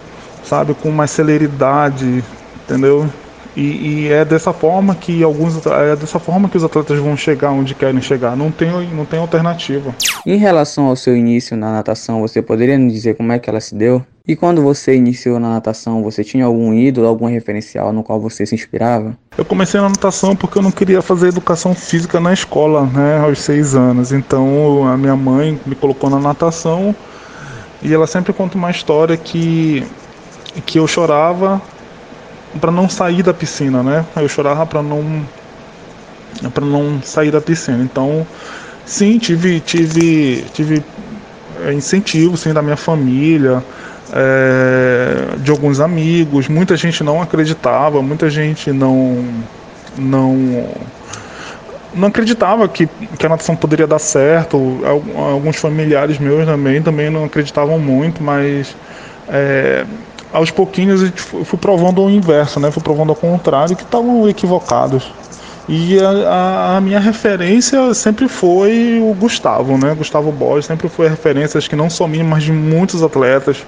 sabe? 0.45 0.75
Com 0.75 0.91
mais 0.91 1.11
celeridade, 1.11 2.23
entendeu? 2.65 3.09
E, 3.57 3.61
e, 3.61 4.13
é 4.13 4.23
dessa 4.23 4.53
forma 4.53 4.95
que 4.95 5.23
alguns 5.23 5.65
é 5.67 5.97
dessa 5.97 6.19
forma 6.19 6.47
que 6.49 6.59
os 6.59 6.65
atletas 6.65 6.99
vão 6.99 7.17
chegar 7.17 7.51
onde 7.53 7.75
querem 7.75 8.03
chegar. 8.03 8.37
Não 8.37 8.51
tem, 8.51 8.71
não 8.89 9.07
tem 9.07 9.19
alternativa. 9.19 9.95
Em 10.27 10.37
relação 10.37 10.87
ao 10.87 10.97
seu 10.97 11.17
início 11.17 11.57
na 11.57 11.73
natação, 11.73 12.21
você 12.21 12.43
poderia 12.43 12.77
nos 12.77 12.93
dizer 12.93 13.17
como 13.17 13.33
é 13.33 13.39
que 13.39 13.49
ela 13.49 13.61
se 13.61 13.75
deu? 13.75 14.05
E 14.29 14.35
quando 14.35 14.61
você 14.61 14.95
iniciou 14.95 15.39
na 15.39 15.49
natação, 15.51 16.03
você 16.03 16.23
tinha 16.23 16.45
algum 16.45 16.75
ídolo, 16.75 17.07
algum 17.07 17.27
referencial 17.27 17.93
no 17.93 18.03
qual 18.03 18.21
você 18.21 18.45
se 18.45 18.55
inspirava? 18.55 19.17
Eu 19.39 19.45
comecei 19.45 19.81
na 19.81 19.89
natação 19.89 20.35
porque 20.35 20.59
eu 20.59 20.63
não 20.63 20.73
queria 20.73 21.01
fazer 21.01 21.29
educação 21.29 21.75
física 21.75 22.21
na 22.21 22.33
escola, 22.33 22.85
né, 22.87 23.21
aos 23.21 23.39
seis 23.39 23.75
anos. 23.75 24.13
Então 24.13 24.87
a 24.87 24.97
minha 24.97 25.17
mãe 25.17 25.59
me 25.65 25.77
colocou 25.77 26.11
na 26.11 26.19
natação 26.19 26.95
e 27.81 27.95
ela 27.95 28.07
sempre 28.07 28.33
conta 28.33 28.59
uma 28.59 28.71
história 28.71 29.17
que 29.17 29.87
que 30.65 30.79
eu 30.79 30.87
chorava 30.87 31.63
para 32.57 32.71
não 32.71 32.89
sair 32.89 33.23
da 33.23 33.35
piscina, 33.35 33.83
né? 33.83 34.05
Eu 34.17 34.29
chorava 34.29 34.67
para 34.67 34.83
não 34.83 35.25
para 36.53 36.65
não 36.65 37.01
sair 37.03 37.31
da 37.31 37.41
piscina. 37.41 37.83
Então, 37.83 38.27
sim, 38.85 39.19
tive 39.19 39.61
tive 39.61 40.45
tive 40.53 40.83
é, 41.65 41.73
incentivo 41.73 42.37
sim 42.37 42.53
da 42.53 42.63
minha 42.63 42.77
família, 42.77 43.63
é, 44.13 45.37
de 45.39 45.51
alguns 45.51 45.81
amigos. 45.81 46.49
Muita 46.49 46.77
gente 46.77 47.03
não 47.03 47.21
acreditava, 47.23 48.03
muita 48.03 48.29
gente 48.31 48.73
não 48.73 49.25
não 49.97 50.69
não 51.95 52.09
acreditava 52.09 52.69
que, 52.69 52.87
que 52.87 53.25
a 53.25 53.29
natação 53.29 53.57
poderia 53.57 53.87
dar 53.87 53.99
certo. 53.99 54.81
Alguns 55.17 55.57
familiares 55.57 56.19
meus 56.19 56.45
também 56.45 56.83
também 56.83 57.11
não 57.11 57.25
acreditavam 57.25 57.79
muito, 57.79 58.23
mas 58.23 58.77
é, 59.29 59.85
aos 60.33 60.51
pouquinhos 60.51 61.03
eu 61.33 61.45
fui 61.45 61.59
provando 61.59 62.03
o 62.03 62.11
inverso, 62.11 62.61
né? 62.61 62.71
Fui 62.71 62.83
provando 62.83 63.11
ao 63.11 63.17
contrário 63.17 63.77
que 63.77 63.83
estavam 63.83 64.29
equivocados. 64.29 65.11
E 65.69 65.99
a, 65.99 66.77
a, 66.77 66.81
minha 66.81 67.01
referência 67.01 67.93
sempre 67.93 68.29
foi 68.29 69.01
o 69.03 69.13
Gustavo, 69.15 69.77
né? 69.77 69.95
Gustavo 69.95 70.31
Borges 70.31 70.67
sempre 70.67 70.89
foi 70.89 71.09
referência, 71.09 71.59
acho 71.59 71.69
que 71.69 71.75
não 71.75 71.91
só 71.91 72.07
minha, 72.07 72.23
mas 72.23 72.45
de 72.45 72.53
muitos 72.53 73.03
atletas. 73.03 73.65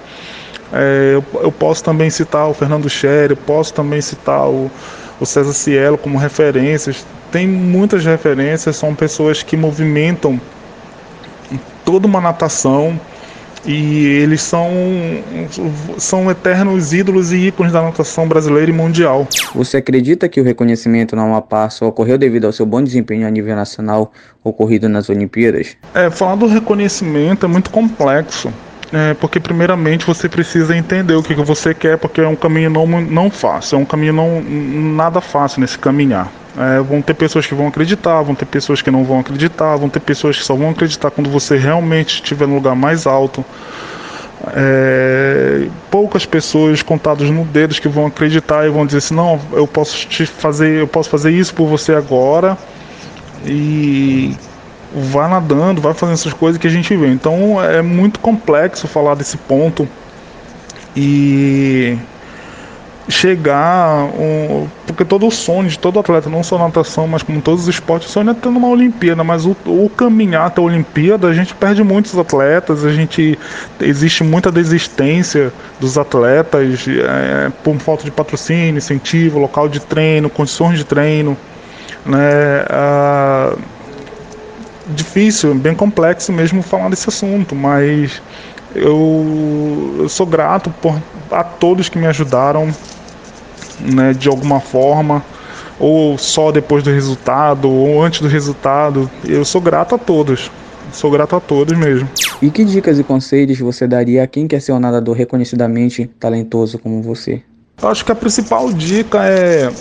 É, 0.71 1.15
eu, 1.15 1.41
eu, 1.41 1.51
posso 1.51 1.83
também 1.83 2.09
citar 2.09 2.47
o 2.47 2.53
Fernando 2.53 2.87
Scherer, 2.89 3.35
posso 3.35 3.73
também 3.73 3.99
citar 3.99 4.47
o, 4.47 4.71
o 5.19 5.25
César 5.25 5.51
Cielo 5.51 5.97
como 5.97 6.17
referências. 6.17 7.05
Tem 7.31 7.47
muitas 7.47 8.05
referências, 8.05 8.77
são 8.77 8.95
pessoas 8.95 9.43
que 9.43 9.57
movimentam 9.57 10.39
toda 11.83 12.07
uma 12.07 12.21
natação 12.21 12.99
e 13.65 14.05
eles 14.05 14.41
são, 14.41 14.69
são 15.97 16.29
eternos 16.29 16.93
ídolos 16.93 17.31
e 17.31 17.47
ícones 17.47 17.73
da 17.73 17.81
natação 17.81 18.27
brasileira 18.27 18.69
e 18.69 18.73
mundial. 18.73 19.27
Você 19.53 19.77
acredita 19.77 20.29
que 20.29 20.39
o 20.39 20.43
reconhecimento 20.43 21.15
no 21.15 21.21
Amapá 21.21 21.69
só 21.69 21.87
ocorreu 21.87 22.17
devido 22.17 22.45
ao 22.45 22.51
seu 22.51 22.65
bom 22.65 22.81
desempenho 22.81 23.27
a 23.27 23.29
nível 23.29 23.55
nacional 23.55 24.11
ocorrido 24.43 24.87
nas 24.87 25.09
Olimpíadas? 25.09 25.75
É, 25.93 26.09
falar 26.09 26.35
do 26.35 26.47
reconhecimento 26.47 27.45
é 27.45 27.49
muito 27.49 27.69
complexo. 27.69 28.51
É, 28.91 29.13
porque 29.13 29.39
primeiramente 29.39 30.05
você 30.05 30.27
precisa 30.27 30.75
entender 30.75 31.13
o 31.13 31.21
que, 31.21 31.35
que 31.35 31.43
você 31.43 31.75
quer, 31.75 31.97
porque 31.97 32.21
é 32.21 32.27
um 32.27 32.35
caminho 32.35 32.71
não, 32.71 32.87
não 32.87 33.29
fácil, 33.29 33.75
é 33.75 33.79
um 33.79 33.85
caminho 33.85 34.13
não 34.13 34.41
nada 34.41 35.21
fácil 35.21 35.61
nesse 35.61 35.77
caminhar. 35.77 36.31
É, 36.57 36.81
vão 36.81 37.01
ter 37.01 37.13
pessoas 37.13 37.45
que 37.45 37.53
vão 37.53 37.67
acreditar, 37.67 38.21
vão 38.23 38.33
ter 38.33 38.45
pessoas 38.45 38.81
que 38.81 38.89
não 38.89 39.03
vão 39.03 39.19
acreditar, 39.19 39.75
vão 39.75 39.89
ter 39.89 39.99
pessoas 39.99 40.37
que 40.37 40.43
só 40.43 40.55
vão 40.55 40.71
acreditar 40.71 41.11
quando 41.11 41.29
você 41.29 41.55
realmente 41.55 42.15
estiver 42.15 42.47
no 42.47 42.55
lugar 42.55 42.75
mais 42.75 43.05
alto. 43.05 43.45
É, 44.55 45.67
poucas 45.91 46.25
pessoas 46.25 46.81
contadas 46.81 47.29
no 47.29 47.45
dedos 47.45 47.77
que 47.77 47.87
vão 47.87 48.07
acreditar 48.07 48.65
e 48.65 48.69
vão 48.69 48.85
dizer 48.85 48.99
assim, 48.99 49.13
não, 49.13 49.39
eu 49.51 49.67
posso 49.67 50.07
te 50.07 50.25
fazer, 50.25 50.79
eu 50.79 50.87
posso 50.87 51.09
fazer 51.09 51.31
isso 51.31 51.53
por 51.53 51.67
você 51.67 51.93
agora 51.93 52.57
e 53.45 54.35
vai 54.93 55.29
nadando, 55.29 55.81
vai 55.81 55.93
fazendo 55.93 56.15
essas 56.15 56.33
coisas 56.33 56.59
que 56.59 56.67
a 56.67 56.69
gente 56.69 56.95
vê. 56.95 57.07
Então 57.07 57.63
é 57.63 57.81
muito 57.81 58.19
complexo 58.19 58.87
falar 58.87 59.15
desse 59.15 59.37
ponto 59.37 59.87
e 60.95 61.97
chegar 63.09 64.05
um, 64.05 64.67
porque 64.85 65.03
todo 65.03 65.25
o 65.25 65.31
sonho 65.31 65.67
de 65.67 65.79
todo 65.79 65.99
atleta, 65.99 66.29
não 66.29 66.43
só 66.43 66.59
natação, 66.59 67.07
mas 67.07 67.23
como 67.23 67.41
todos 67.41 67.63
os 67.63 67.67
esportes, 67.67 68.07
o 68.07 68.11
sonho 68.11 68.29
é 68.29 68.33
ter 68.35 68.47
uma 68.47 68.67
Olimpíada, 68.67 69.23
mas 69.23 69.45
o, 69.45 69.55
o 69.65 69.89
caminhar 69.89 70.45
até 70.45 70.61
a 70.61 70.63
Olimpíada, 70.63 71.27
a 71.27 71.33
gente 71.33 71.55
perde 71.55 71.83
muitos 71.83 72.17
atletas, 72.17 72.85
a 72.85 72.91
gente 72.91 73.37
existe 73.81 74.23
muita 74.23 74.51
desistência 74.51 75.51
dos 75.79 75.97
atletas 75.97 76.85
é, 76.87 77.51
por 77.63 77.75
falta 77.77 78.03
de 78.03 78.11
patrocínio, 78.11 78.77
incentivo, 78.77 79.39
local 79.39 79.67
de 79.67 79.79
treino, 79.79 80.29
condições 80.29 80.77
de 80.77 80.83
treino, 80.83 81.35
né? 82.05 82.19
Difícil, 84.87 85.53
bem 85.55 85.75
complexo 85.75 86.31
mesmo 86.31 86.61
falar 86.61 86.89
desse 86.89 87.09
assunto, 87.09 87.55
mas 87.55 88.21
eu, 88.75 89.97
eu 89.99 90.09
sou 90.09 90.25
grato 90.25 90.69
por, 90.81 90.95
a 91.31 91.43
todos 91.43 91.89
que 91.89 91.97
me 91.97 92.07
ajudaram 92.07 92.73
né, 93.79 94.13
de 94.13 94.27
alguma 94.27 94.59
forma, 94.59 95.23
ou 95.79 96.17
só 96.17 96.51
depois 96.51 96.83
do 96.83 96.91
resultado, 96.91 97.69
ou 97.69 98.01
antes 98.03 98.21
do 98.21 98.27
resultado. 98.27 99.09
Eu 99.25 99.45
sou 99.45 99.61
grato 99.61 99.95
a 99.95 99.97
todos. 99.97 100.51
Sou 100.91 101.11
grato 101.11 101.35
a 101.35 101.39
todos 101.39 101.77
mesmo. 101.77 102.09
E 102.41 102.49
que 102.49 102.65
dicas 102.65 102.97
e 102.99 103.03
conselhos 103.03 103.59
você 103.59 103.87
daria 103.87 104.23
a 104.23 104.27
quem 104.27 104.47
quer 104.47 104.59
ser 104.59 104.71
um 104.71 104.79
nadador 104.79 105.15
reconhecidamente 105.15 106.09
talentoso 106.19 106.79
como 106.79 107.01
você? 107.01 107.43
Eu 107.81 107.89
acho 107.89 108.03
que 108.03 108.11
a 108.11 108.15
principal 108.15 108.73
dica 108.73 109.23
é 109.23 109.71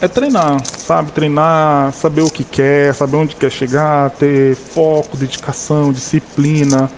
é 0.00 0.08
treinar, 0.08 0.62
sabe? 0.64 1.10
Treinar, 1.12 1.92
saber 1.92 2.22
o 2.22 2.30
que 2.30 2.44
quer, 2.44 2.94
saber 2.94 3.16
onde 3.16 3.34
quer 3.34 3.50
chegar, 3.50 4.10
ter 4.10 4.54
foco, 4.54 5.16
dedicação, 5.16 5.92
disciplina, 5.92 6.90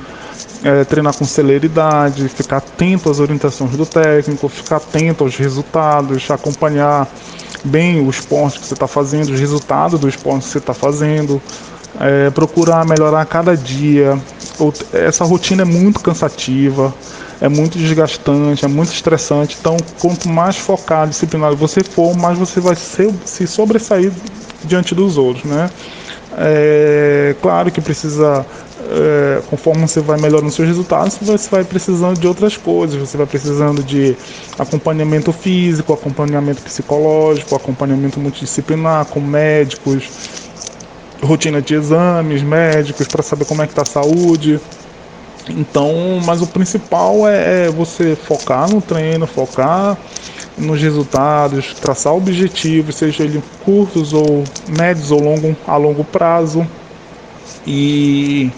é, 0.65 0.85
treinar 0.85 1.15
com 1.17 1.25
celeridade, 1.25 2.29
ficar 2.29 2.59
atento 2.59 3.11
às 3.11 3.21
orientações 3.21 3.77
do 3.77 3.87
técnico, 3.87 4.49
ficar 4.49 4.77
atento 4.77 5.25
aos 5.25 5.37
resultados, 5.37 6.31
acompanhar 6.31 7.09
bem 7.65 8.01
o 8.01 8.11
esporte 8.11 8.59
que 8.59 8.67
você 8.67 8.75
está 8.75 8.87
fazendo, 8.87 9.31
os 9.31 9.41
resultados 9.41 10.01
do 10.01 10.09
esporte 10.09 10.47
que 10.47 10.51
você 10.51 10.59
está 10.59 10.75
fazendo, 10.75 11.41
é, 12.01 12.31
procurar 12.31 12.85
melhorar 12.85 13.25
cada 13.27 13.57
dia. 13.57 14.19
Essa 14.93 15.25
rotina 15.25 15.63
é 15.63 15.65
muito 15.65 16.01
cansativa, 16.01 16.93
é 17.41 17.49
muito 17.49 17.79
desgastante, 17.79 18.65
é 18.65 18.69
muito 18.69 18.93
estressante. 18.93 19.57
Então, 19.61 19.77
quanto 20.01 20.29
mais 20.29 20.57
focado, 20.57 21.11
disciplinado 21.11 21.57
você 21.57 21.83
for, 21.83 22.17
mais 22.17 22.39
você 22.39 22.61
vai 22.61 22.75
ser, 22.75 23.13
se 23.25 23.47
sobressair 23.47 24.13
diante 24.65 24.95
dos 24.95 25.17
outros, 25.17 25.45
né? 25.45 25.71
É 26.37 27.35
claro 27.41 27.71
que 27.71 27.81
precisa 27.81 28.45
é, 28.91 29.43
conforme 29.51 29.87
você 29.87 30.01
vai 30.01 30.19
melhorando 30.19 30.51
seus 30.51 30.69
resultados, 30.69 31.19
você 31.21 31.51
vai 31.51 31.65
precisando 31.65 32.19
de 32.19 32.27
outras 32.27 32.57
coisas. 32.57 32.99
Você 32.99 33.17
vai 33.17 33.27
precisando 33.27 33.83
de 33.83 34.17
acompanhamento 34.59 35.33
físico, 35.33 35.93
acompanhamento 35.93 36.63
psicológico, 36.63 37.55
acompanhamento 37.55 38.21
multidisciplinar 38.21 39.05
com 39.07 39.21
médicos, 39.21 40.09
rotina 41.23 41.61
de 41.61 41.75
exames 41.75 42.43
médicos 42.43 43.07
para 43.09 43.23
saber 43.23 43.45
como 43.45 43.63
é 43.63 43.67
que 43.67 43.73
está 43.73 43.83
a 43.83 43.85
saúde. 43.85 44.61
Então, 45.51 46.21
mas 46.25 46.43
o 46.43 46.47
principal 46.47 47.27
é, 47.29 47.67
é 47.67 47.71
você 47.71 48.17
focar 48.17 48.69
no 48.71 48.81
treino, 48.81 49.27
focar 49.27 49.97
nos 50.57 50.81
resultados, 50.81 51.75
traçar 51.75 52.15
objetivos, 52.15 52.97
seja 52.97 53.25
ele 53.25 53.43
curtos 53.65 54.13
ou 54.13 54.45
médios 54.67 55.11
ou 55.11 55.21
longo, 55.21 55.57
a 55.67 55.77
longo 55.77 56.05
prazo. 56.05 56.67
E 57.67 58.51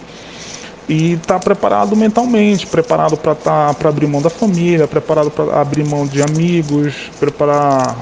e 0.91 1.13
estar 1.13 1.35
tá 1.35 1.41
preparado 1.41 1.95
mentalmente, 1.95 2.67
preparado 2.67 3.17
para 3.17 3.33
tá, 3.37 3.73
abrir 3.85 4.09
mão 4.09 4.21
da 4.21 4.29
família, 4.29 4.89
preparado 4.89 5.31
para 5.31 5.61
abrir 5.61 5.85
mão 5.85 6.05
de 6.05 6.21
amigos, 6.21 7.13
preparar, 7.21 7.97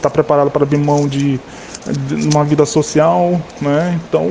tá 0.00 0.08
preparado 0.08 0.50
para 0.50 0.62
abrir 0.62 0.78
mão 0.78 1.06
de, 1.06 1.38
de 1.86 2.28
uma 2.28 2.42
vida 2.42 2.64
social, 2.64 3.38
né? 3.60 4.00
Então, 4.08 4.26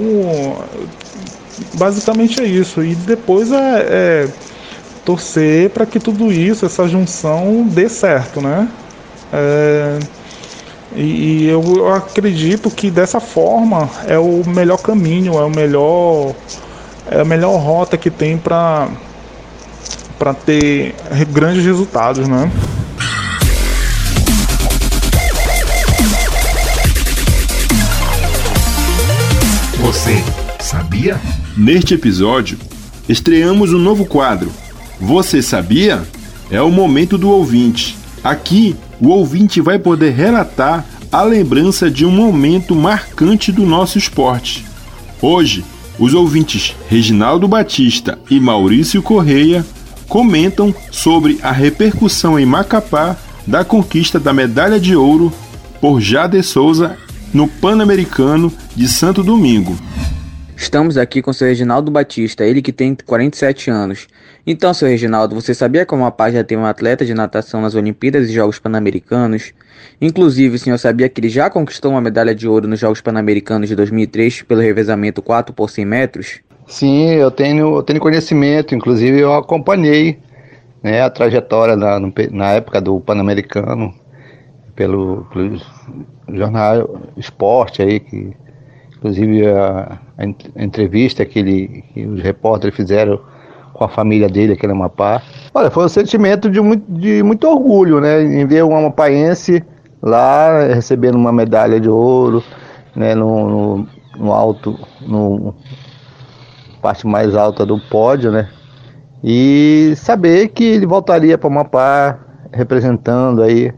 basicamente 1.76 2.42
é 2.42 2.46
isso. 2.46 2.84
E 2.84 2.96
depois 2.96 3.52
é, 3.52 3.86
é 3.90 4.28
torcer 5.06 5.70
para 5.72 5.86
que 5.86 6.00
tudo 6.00 6.32
isso, 6.32 6.66
essa 6.66 6.88
junção, 6.88 7.64
dê 7.68 7.90
certo, 7.90 8.42
né? 8.42 8.68
É, 9.32 10.00
e, 10.96 11.02
e 11.02 11.50
eu, 11.50 11.94
acredito 11.94 12.70
que 12.70 12.90
dessa 12.90 13.20
forma 13.20 13.90
é 14.08 14.18
o 14.18 14.44
melhor 14.48 14.78
caminho, 14.78 15.34
é 15.34 15.44
o 15.44 15.50
melhor 15.50 16.34
é 17.12 17.22
a 17.22 17.26
melhor 17.26 17.58
rota 17.58 17.98
que 17.98 18.10
tem 18.10 18.38
para 18.38 18.88
para 20.18 20.34
ter 20.34 20.94
grandes 21.30 21.64
resultados, 21.64 22.28
né? 22.28 22.52
Você 29.80 30.24
sabia? 30.60 31.20
Neste 31.58 31.96
episódio, 31.96 32.58
estreamos 33.08 33.74
um 33.74 33.80
novo 33.80 34.06
quadro. 34.06 34.52
Você 35.00 35.42
sabia? 35.42 36.04
É 36.50 36.62
o 36.62 36.72
momento 36.72 37.18
do 37.18 37.30
ouvinte. 37.30 37.98
Aqui, 38.24 38.76
o 39.00 39.10
ouvinte 39.10 39.60
vai 39.60 39.80
poder 39.80 40.12
relatar 40.12 40.86
a 41.12 41.24
lembrança 41.24 41.90
de 41.90 42.06
um 42.06 42.12
momento 42.12 42.76
marcante 42.76 43.52
do 43.52 43.66
nosso 43.66 43.98
esporte. 43.98 44.66
Hoje, 45.22 45.64
os 45.98 46.14
ouvintes 46.14 46.76
Reginaldo 46.88 47.48
Batista 47.48 48.18
e 48.30 48.40
Maurício 48.40 49.02
Correia 49.02 49.66
comentam 50.08 50.74
sobre 50.92 51.40
a 51.42 51.52
repercussão 51.52 52.40
em 52.40 52.46
Macapá 52.46 53.18
da 53.46 53.66
conquista 53.66 54.20
da 54.20 54.34
medalha 54.34 54.80
de 54.80 54.96
ouro 54.96 55.34
por 55.82 56.00
Jade 56.00 56.42
Souza 56.44 56.98
no 57.34 57.48
Pan-Americano 57.48 58.52
de 58.76 58.88
Santo 58.88 59.24
Domingo. 59.24 59.78
Estamos 60.60 60.98
aqui 60.98 61.22
com 61.22 61.32
o 61.32 61.34
seu 61.34 61.48
Reginaldo 61.48 61.90
Batista, 61.90 62.46
ele 62.46 62.62
que 62.62 62.74
tem 62.74 62.94
47 62.94 63.72
anos. 63.72 64.08
Então, 64.46 64.74
seu 64.74 64.90
Reginaldo, 64.90 65.34
você 65.34 65.54
sabia 65.54 65.86
como 65.86 66.06
a 66.06 66.12
página 66.12 66.44
tem 66.44 66.58
um 66.58 66.66
atleta 66.66 67.06
de 67.06 67.14
natação 67.14 67.62
nas 67.62 67.76
Olimpíadas 67.76 68.30
e 68.30 68.34
Jogos 68.34 68.60
Pan-Americanos? 68.60 69.54
Inclusive, 70.02 70.58
o 70.58 70.60
senhor 70.60 70.78
sabia 70.78 71.08
que 71.08 71.22
ele 71.22 71.30
já 71.30 71.50
conquistou 71.50 71.92
uma 71.92 72.02
medalha 72.02 72.36
de 72.36 72.46
ouro 72.46 72.68
nos 72.68 72.78
Jogos 72.78 73.00
Pan-Americanos 73.00 73.70
de 73.70 73.76
2003 73.76 74.42
pelo 74.42 74.60
revezamento 74.60 75.22
4 75.22 75.56
por 75.56 75.70
100 75.70 75.86
metros? 75.86 76.42
Sim, 76.68 77.10
eu 77.14 77.32
tenho, 77.32 77.78
eu 77.78 77.82
tenho 77.82 78.02
conhecimento, 78.02 78.76
inclusive 78.76 79.18
eu 79.18 79.34
acompanhei 79.34 80.20
né, 80.84 81.02
a 81.02 81.10
trajetória 81.10 81.78
na, 81.78 82.02
na 82.32 82.52
época 82.52 82.82
do 82.82 83.00
Pan-Americano 83.00 83.96
pelo, 84.76 85.26
pelo, 85.34 85.58
jornal 86.34 87.02
Esporte 87.16 87.82
aí, 87.82 88.02
que 88.02 88.36
inclusive 89.00 89.48
a, 89.48 89.98
a 90.18 90.64
entrevista 90.64 91.26
que, 91.26 91.40
ele, 91.40 91.84
que 91.94 92.06
os 92.06 92.22
repórteres 92.22 92.76
fizeram 92.76 93.20
com 93.74 93.86
a 93.86 93.90
família 93.90 94.28
dele 94.28 94.54
aqui 94.54 94.68
no 94.68 94.74
Amapá. 94.74 95.22
Olha, 95.54 95.72
foi 95.72 95.86
um 95.86 95.90
sentimento 95.90 96.50
de 96.50 96.60
muito, 96.60 96.92
de 96.92 97.24
muito 97.24 97.48
orgulho, 97.48 98.02
né, 98.02 98.22
em 98.22 98.46
ver 98.46 98.64
um 98.64 98.76
amapaense 98.76 99.64
lá 100.02 100.66
recebendo 100.66 101.16
uma 101.16 101.32
medalha 101.32 101.80
de 101.80 101.90
ouro, 101.90 102.44
né, 102.96 103.16
no, 103.16 103.50
no, 103.50 103.88
no 104.18 104.34
alto, 104.34 104.78
no 105.02 105.56
parte 106.82 107.08
mais 107.08 107.36
alta 107.36 107.66
do 107.66 107.80
pódio, 107.90 108.32
né? 108.32 108.50
E 109.22 109.94
saber 109.98 110.48
que 110.50 110.64
ele 110.64 110.86
voltaria 110.86 111.38
para 111.38 111.50
Amapá 111.50 112.20
representando 112.54 113.44
aí 113.44 113.74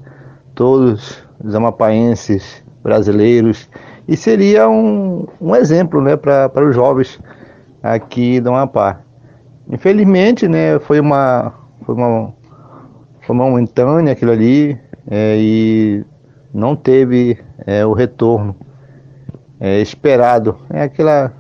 todos 0.54 1.18
os 1.44 1.56
amapaenses 1.56 2.64
brasileiros 2.84 3.68
e 4.12 4.18
seria 4.18 4.68
um, 4.68 5.26
um 5.40 5.56
exemplo, 5.56 6.02
né, 6.02 6.18
para 6.18 6.68
os 6.68 6.76
jovens 6.76 7.18
aqui 7.82 8.42
do 8.42 8.50
Amapá. 8.50 9.00
Infelizmente, 9.72 10.50
né, 10.50 10.78
foi 10.80 11.00
uma 11.00 11.54
foi 11.86 11.96
uma 11.96 12.34
foi 13.22 13.34
uma 13.34 13.46
momentânea 13.46 14.12
aquilo 14.12 14.34
ali 14.34 14.78
é, 15.10 15.38
e 15.40 16.04
não 16.54 16.76
teve 16.76 17.40
é, 17.66 17.86
o 17.86 17.94
retorno 17.94 18.54
é, 19.62 19.80
esperado. 19.80 20.58
É 20.70 20.84
aquela 20.84 21.32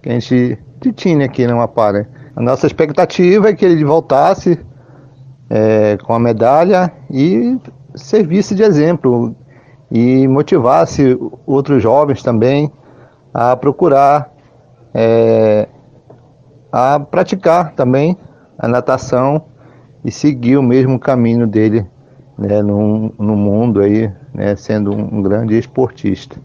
que 0.00 0.08
a 0.08 0.12
gente 0.12 0.56
tinha 0.94 1.24
aqui 1.24 1.44
no 1.44 1.54
Amapá, 1.54 1.92
né? 1.92 2.06
A 2.36 2.40
nossa 2.40 2.68
expectativa 2.68 3.48
é 3.48 3.52
que 3.52 3.64
ele 3.64 3.84
voltasse 3.84 4.64
é, 5.50 5.98
com 6.04 6.14
a 6.14 6.20
medalha 6.20 6.92
e 7.10 7.58
servisse 7.96 8.54
de 8.54 8.62
exemplo 8.62 9.34
e 9.90 10.26
motivasse 10.26 11.18
outros 11.46 11.82
jovens 11.82 12.22
também 12.22 12.72
a 13.32 13.54
procurar 13.56 14.32
é, 14.94 15.68
a 16.72 16.98
praticar 16.98 17.72
também 17.74 18.16
a 18.58 18.66
natação 18.66 19.44
e 20.04 20.10
seguir 20.10 20.56
o 20.56 20.62
mesmo 20.62 20.98
caminho 20.98 21.46
dele 21.46 21.86
né, 22.38 22.62
no, 22.62 23.12
no 23.18 23.36
mundo 23.36 23.80
aí, 23.80 24.10
né, 24.32 24.56
sendo 24.56 24.92
um 24.92 25.22
grande 25.22 25.58
esportista. 25.58 26.38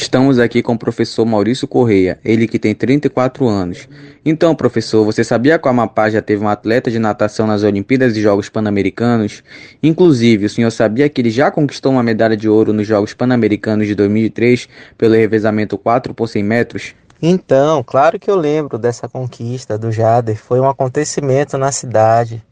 Estamos 0.00 0.38
aqui 0.38 0.62
com 0.62 0.72
o 0.72 0.78
professor 0.78 1.26
Maurício 1.26 1.68
Correia, 1.68 2.18
ele 2.24 2.48
que 2.48 2.58
tem 2.58 2.74
34 2.74 3.46
anos. 3.46 3.86
Então, 4.24 4.54
professor, 4.54 5.04
você 5.04 5.22
sabia 5.22 5.58
que 5.58 5.68
o 5.68 5.70
Amapá 5.70 6.08
já 6.08 6.22
teve 6.22 6.42
um 6.42 6.48
atleta 6.48 6.90
de 6.90 6.98
natação 6.98 7.46
nas 7.46 7.62
Olimpíadas 7.62 8.16
e 8.16 8.22
Jogos 8.22 8.48
Pan-Americanos? 8.48 9.44
Inclusive, 9.82 10.46
o 10.46 10.48
senhor 10.48 10.70
sabia 10.70 11.06
que 11.10 11.20
ele 11.20 11.28
já 11.28 11.50
conquistou 11.50 11.92
uma 11.92 12.02
medalha 12.02 12.34
de 12.34 12.48
ouro 12.48 12.72
nos 12.72 12.86
Jogos 12.86 13.12
Pan-Americanos 13.12 13.86
de 13.86 13.94
2003 13.94 14.70
pelo 14.96 15.14
revezamento 15.14 15.76
4 15.76 16.14
por 16.14 16.28
100 16.28 16.42
metros? 16.44 16.94
Então, 17.20 17.84
claro 17.84 18.18
que 18.18 18.30
eu 18.30 18.36
lembro 18.36 18.78
dessa 18.78 19.06
conquista 19.06 19.76
do 19.76 19.92
Jader. 19.92 20.36
Foi 20.36 20.58
um 20.58 20.68
acontecimento 20.68 21.58
na 21.58 21.70
cidade. 21.70 22.42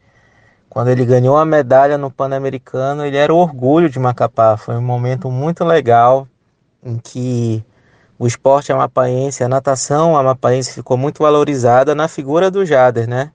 Quando 0.69 0.89
ele 0.89 1.03
ganhou 1.03 1.35
a 1.35 1.45
medalha 1.45 1.97
no 1.97 2.11
Pan-Americano, 2.11 3.03
ele 3.03 3.17
era 3.17 3.33
o 3.33 3.37
orgulho 3.37 3.89
de 3.89 3.97
Macapá. 3.97 4.55
Foi 4.55 4.75
um 4.75 4.83
momento 4.83 5.31
muito 5.31 5.65
legal 5.65 6.27
em 6.83 6.97
que 6.97 7.63
o 8.17 8.27
esporte 8.27 8.71
amapaense, 8.71 9.43
a 9.43 9.47
natação 9.47 10.17
amapaense 10.17 10.73
ficou 10.73 10.97
muito 10.97 11.23
valorizada 11.23 11.95
na 11.95 12.07
figura 12.07 12.51
do 12.51 12.65
Jader, 12.65 13.07
né? 13.07 13.31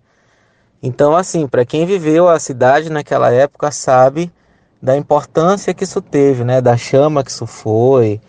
Então, 0.82 1.16
assim, 1.16 1.46
para 1.46 1.64
quem 1.64 1.86
viveu 1.86 2.28
a 2.28 2.38
cidade 2.38 2.90
naquela 2.90 3.32
época 3.32 3.70
sabe 3.70 4.30
da 4.82 4.94
importância 4.94 5.72
que 5.72 5.84
isso 5.84 6.02
teve, 6.02 6.44
né? 6.44 6.60
Da 6.60 6.76
chama 6.76 7.24
que 7.24 7.30
isso 7.30 7.46
foi, 7.46 8.20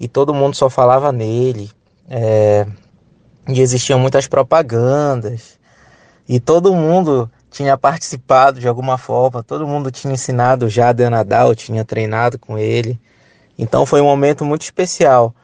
e 0.00 0.08
todo 0.08 0.32
mundo 0.32 0.56
só 0.56 0.70
falava 0.70 1.12
nele, 1.12 1.70
é... 2.08 2.66
e 3.46 3.60
existiam 3.60 3.98
muitas 3.98 4.26
propagandas, 4.26 5.58
e 6.26 6.40
todo 6.40 6.74
mundo 6.74 7.30
tinha 7.50 7.76
participado 7.76 8.60
de 8.60 8.68
alguma 8.68 8.96
forma, 8.96 9.42
todo 9.42 9.66
mundo 9.66 9.90
tinha 9.90 10.14
ensinado 10.14 10.66
o 10.66 10.70
Jader 10.70 11.08
a 11.08 11.10
nadar, 11.10 11.54
tinha 11.54 11.84
treinado 11.84 12.38
com 12.38 12.58
ele. 12.58 12.98
Então 13.58 13.84
foi 13.84 14.00
um 14.00 14.04
momento 14.04 14.44
muito 14.44 14.62
especial. 14.62 15.34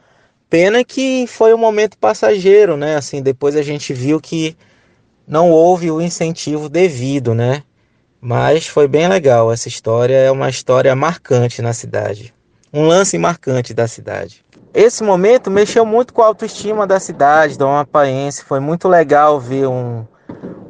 Pena 0.49 0.85
que 0.85 1.27
foi 1.27 1.53
um 1.53 1.57
momento 1.57 1.97
passageiro, 1.97 2.77
né? 2.77 2.95
Assim, 2.95 3.21
depois 3.21 3.57
a 3.57 3.61
gente 3.61 3.93
viu 3.93 4.21
que 4.21 4.55
não 5.27 5.51
houve 5.51 5.91
o 5.91 6.01
incentivo 6.01 6.69
devido, 6.69 7.33
né? 7.33 7.63
Mas 8.21 8.65
foi 8.65 8.87
bem 8.87 9.07
legal. 9.07 9.51
Essa 9.51 9.67
história 9.67 10.15
é 10.15 10.31
uma 10.31 10.49
história 10.49 10.95
marcante 10.95 11.61
na 11.61 11.73
cidade. 11.73 12.33
Um 12.71 12.87
lance 12.87 13.17
marcante 13.17 13.73
da 13.73 13.87
cidade. 13.87 14.45
Esse 14.73 15.03
momento 15.03 15.51
mexeu 15.51 15.85
muito 15.85 16.13
com 16.13 16.21
a 16.21 16.27
autoestima 16.27 16.87
da 16.87 16.99
cidade, 16.99 17.57
do 17.57 17.65
Amapaense. 17.65 18.43
Foi 18.43 18.59
muito 18.59 18.87
legal 18.87 19.39
ver 19.39 19.67
um, 19.67 20.05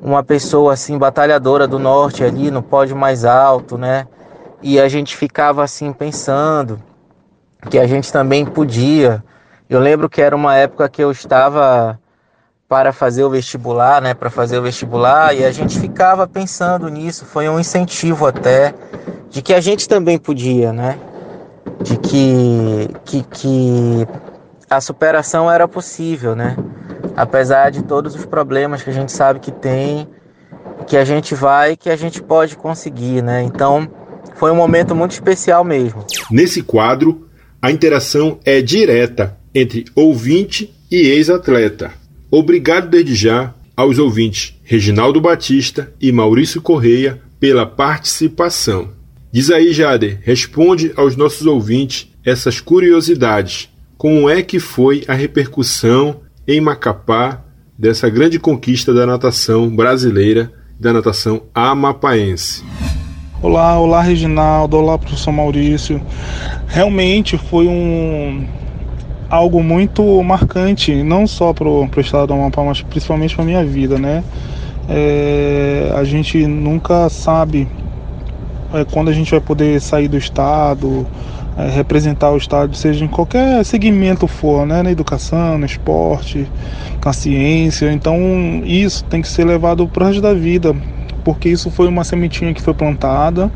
uma 0.01 0.23
pessoa 0.23 0.73
assim, 0.73 0.97
batalhadora 0.97 1.67
do 1.67 1.79
norte 1.79 2.23
ali 2.23 2.49
no 2.49 2.63
pódio 2.63 2.95
mais 2.95 3.25
alto, 3.25 3.77
né? 3.77 4.07
E 4.61 4.79
a 4.79 4.87
gente 4.87 5.15
ficava 5.15 5.63
assim 5.63 5.91
pensando 5.91 6.81
que 7.69 7.77
a 7.77 7.87
gente 7.87 8.11
também 8.11 8.45
podia. 8.45 9.23
Eu 9.69 9.79
lembro 9.79 10.09
que 10.09 10.21
era 10.21 10.35
uma 10.35 10.55
época 10.55 10.87
que 10.89 11.03
eu 11.03 11.11
estava 11.11 11.99
para 12.67 12.91
fazer 12.91 13.23
o 13.23 13.29
vestibular, 13.29 14.01
né, 14.01 14.13
para 14.13 14.29
fazer 14.29 14.57
o 14.57 14.61
vestibular, 14.61 15.35
e 15.35 15.45
a 15.45 15.51
gente 15.51 15.79
ficava 15.79 16.27
pensando 16.27 16.89
nisso, 16.89 17.23
foi 17.23 17.47
um 17.47 17.59
incentivo 17.59 18.25
até 18.25 18.73
de 19.29 19.41
que 19.41 19.53
a 19.53 19.61
gente 19.61 19.87
também 19.87 20.17
podia, 20.17 20.73
né? 20.73 20.97
De 21.81 21.97
que 21.97 22.89
que, 23.03 23.23
que 23.23 24.07
a 24.69 24.81
superação 24.81 25.51
era 25.51 25.67
possível, 25.67 26.35
né? 26.35 26.57
Apesar 27.15 27.69
de 27.69 27.83
todos 27.83 28.15
os 28.15 28.25
problemas 28.25 28.81
que 28.81 28.89
a 28.89 28.93
gente 28.93 29.11
sabe 29.11 29.39
que 29.39 29.51
tem, 29.51 30.07
que 30.87 30.97
a 30.97 31.05
gente 31.05 31.35
vai, 31.35 31.75
que 31.75 31.89
a 31.89 31.95
gente 31.95 32.21
pode 32.21 32.55
conseguir, 32.55 33.21
né? 33.21 33.43
Então, 33.43 33.87
foi 34.35 34.51
um 34.51 34.55
momento 34.55 34.95
muito 34.95 35.11
especial 35.11 35.63
mesmo. 35.63 36.05
Nesse 36.29 36.61
quadro, 36.61 37.24
a 37.61 37.71
interação 37.71 38.39
é 38.45 38.61
direta 38.61 39.37
entre 39.53 39.85
ouvinte 39.95 40.73
e 40.91 41.07
ex-atleta. 41.07 41.93
Obrigado 42.29 42.89
desde 42.89 43.15
já 43.15 43.53
aos 43.75 43.99
ouvintes 43.99 44.55
Reginaldo 44.63 45.19
Batista 45.21 45.93
e 45.99 46.11
Maurício 46.11 46.61
Correia 46.61 47.21
pela 47.39 47.65
participação. 47.65 48.89
Diz 49.31 49.51
aí, 49.51 49.73
Jader, 49.73 50.19
responde 50.23 50.91
aos 50.95 51.15
nossos 51.15 51.45
ouvintes 51.45 52.09
essas 52.23 52.59
curiosidades. 52.59 53.69
Como 53.97 54.29
é 54.29 54.41
que 54.41 54.59
foi 54.59 55.03
a 55.07 55.13
repercussão 55.13 56.21
em 56.47 56.61
Macapá 56.61 57.43
dessa 57.77 58.09
grande 58.09 58.39
conquista 58.39 58.93
da 58.93 59.05
natação 59.05 59.69
brasileira, 59.73 60.51
da 60.79 60.93
natação 60.93 61.43
amapaense? 61.53 62.63
Olá, 63.41 63.77
olá 63.77 64.01
Reginaldo, 64.01 64.77
olá 64.77 64.97
professor 64.97 65.31
Maurício. 65.33 66.01
Realmente 66.67 67.37
foi 67.37 67.67
um 67.67 68.47
algo 69.29 69.61
muito 69.61 70.23
marcante, 70.23 71.03
não 71.03 71.27
só 71.27 71.53
para 71.53 71.67
o 71.67 71.89
estado 71.97 72.27
do 72.27 72.33
Amapá, 72.33 72.63
mas 72.63 72.81
principalmente 72.81 73.35
para 73.35 73.43
minha 73.43 73.63
vida, 73.65 73.99
né? 73.99 74.23
É, 74.87 75.91
a 75.97 76.03
gente 76.05 76.47
nunca 76.47 77.09
sabe 77.09 77.67
é, 78.73 78.85
quando 78.85 79.09
a 79.09 79.13
gente 79.13 79.31
vai 79.31 79.41
poder 79.41 79.81
sair 79.81 80.07
do 80.07 80.17
estado, 80.17 81.05
é, 81.57 81.69
representar 81.69 82.31
o 82.31 82.37
estado, 82.37 82.73
seja 82.73 83.03
em 83.03 83.09
qualquer 83.09 83.65
segmento 83.65 84.27
for, 84.27 84.65
né? 84.65 84.81
Na 84.81 84.91
educação, 84.91 85.57
no 85.57 85.65
esporte, 85.65 86.49
na 87.03 87.11
ciência. 87.11 87.91
Então 87.91 88.17
isso 88.63 89.03
tem 89.03 89.21
que 89.21 89.27
ser 89.27 89.43
levado 89.43 89.85
para 89.89 90.03
o 90.03 90.07
resto 90.07 90.21
da 90.21 90.33
vida, 90.33 90.73
porque 91.25 91.49
isso 91.49 91.69
foi 91.69 91.87
uma 91.87 92.05
sementinha 92.05 92.53
que 92.53 92.61
foi 92.61 92.73
plantada 92.73 93.51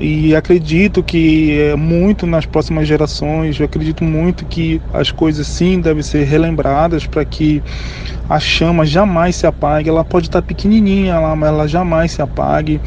e 0.00 0.34
acredito 0.34 1.04
que 1.04 1.56
é 1.56 1.76
muito 1.76 2.26
nas 2.26 2.44
próximas 2.46 2.88
gerações, 2.88 3.58
eu 3.60 3.66
acredito 3.66 4.02
muito 4.02 4.44
que 4.44 4.80
as 4.92 5.12
coisas 5.12 5.46
sim 5.46 5.80
devem 5.80 6.02
ser 6.02 6.24
relembradas 6.24 7.06
para 7.06 7.24
que 7.24 7.62
a 8.28 8.40
chama 8.40 8.84
jamais 8.84 9.36
se 9.36 9.46
apague. 9.46 9.88
Ela 9.88 10.04
pode 10.04 10.26
estar 10.26 10.42
pequenininha 10.42 11.18
lá, 11.20 11.36
mas 11.36 11.48
ela 11.48 11.68
jamais 11.68 12.10
se 12.10 12.20
apague. 12.20 12.80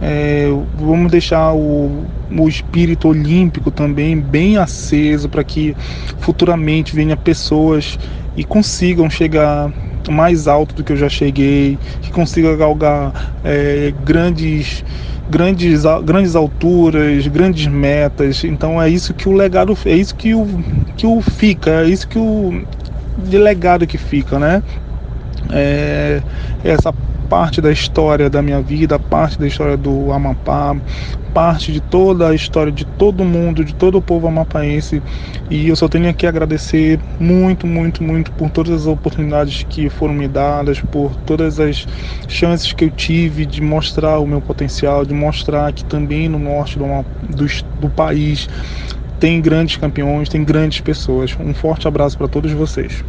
É, 0.00 0.46
vamos 0.74 1.12
deixar 1.12 1.52
o, 1.52 2.04
o 2.30 2.48
espírito 2.48 3.08
olímpico 3.08 3.70
também 3.70 4.18
bem 4.18 4.56
aceso 4.56 5.28
para 5.28 5.44
que 5.44 5.76
futuramente 6.18 6.96
venha 6.96 7.16
pessoas 7.16 7.98
e 8.36 8.42
consigam 8.42 9.10
chegar 9.10 9.70
mais 10.12 10.48
alto 10.48 10.74
do 10.74 10.84
que 10.84 10.92
eu 10.92 10.96
já 10.96 11.08
cheguei, 11.08 11.78
que 12.00 12.10
consiga 12.10 12.56
galgar 12.56 13.38
é, 13.44 13.92
grandes 14.04 14.84
grandes, 15.28 15.82
grandes 16.04 16.36
alturas, 16.36 17.26
grandes 17.28 17.66
metas. 17.66 18.44
Então 18.44 18.80
é 18.80 18.88
isso 18.88 19.14
que 19.14 19.28
o 19.28 19.32
legado, 19.32 19.76
é 19.84 19.94
isso 19.94 20.14
que 20.14 20.34
o, 20.34 20.46
que 20.96 21.06
o 21.06 21.20
fica, 21.20 21.82
é 21.82 21.88
isso 21.88 22.06
que 22.06 22.18
o 22.18 22.64
de 23.16 23.38
legado 23.38 23.86
que 23.86 23.96
fica, 23.96 24.38
né? 24.38 24.62
É, 25.50 26.22
essa 26.62 26.92
parte 27.28 27.60
da 27.60 27.72
história 27.72 28.28
da 28.28 28.42
minha 28.42 28.60
vida, 28.60 28.98
parte 28.98 29.38
da 29.38 29.46
história 29.46 29.76
do 29.76 30.12
Amapá, 30.12 30.76
parte 31.32 31.72
de 31.72 31.80
toda 31.80 32.28
a 32.28 32.34
história 32.34 32.70
de 32.70 32.84
todo 32.84 33.24
mundo, 33.24 33.64
de 33.64 33.74
todo 33.74 33.98
o 33.98 34.02
povo 34.02 34.28
amapaense. 34.28 35.02
E 35.50 35.68
eu 35.68 35.74
só 35.74 35.88
tenho 35.88 36.12
que 36.14 36.26
agradecer 36.26 36.98
muito, 37.18 37.66
muito, 37.66 38.02
muito 38.02 38.30
por 38.32 38.50
todas 38.50 38.82
as 38.82 38.86
oportunidades 38.86 39.66
que 39.68 39.90
foram 39.90 40.14
me 40.14 40.28
dadas, 40.28 40.80
por 40.80 41.14
todas 41.26 41.58
as 41.58 41.86
chances 42.28 42.72
que 42.72 42.84
eu 42.84 42.90
tive 42.90 43.44
de 43.44 43.60
mostrar 43.60 44.20
o 44.20 44.26
meu 44.26 44.40
potencial, 44.40 45.04
de 45.04 45.12
mostrar 45.12 45.72
que 45.72 45.84
também 45.84 46.28
no 46.28 46.38
norte 46.38 46.78
do, 46.78 46.84
do, 47.28 47.46
do 47.80 47.90
país 47.90 48.48
tem 49.18 49.40
grandes 49.40 49.76
campeões, 49.76 50.28
tem 50.28 50.44
grandes 50.44 50.80
pessoas. 50.80 51.36
Um 51.40 51.52
forte 51.52 51.88
abraço 51.88 52.16
para 52.16 52.28
todos 52.28 52.52
vocês. 52.52 53.02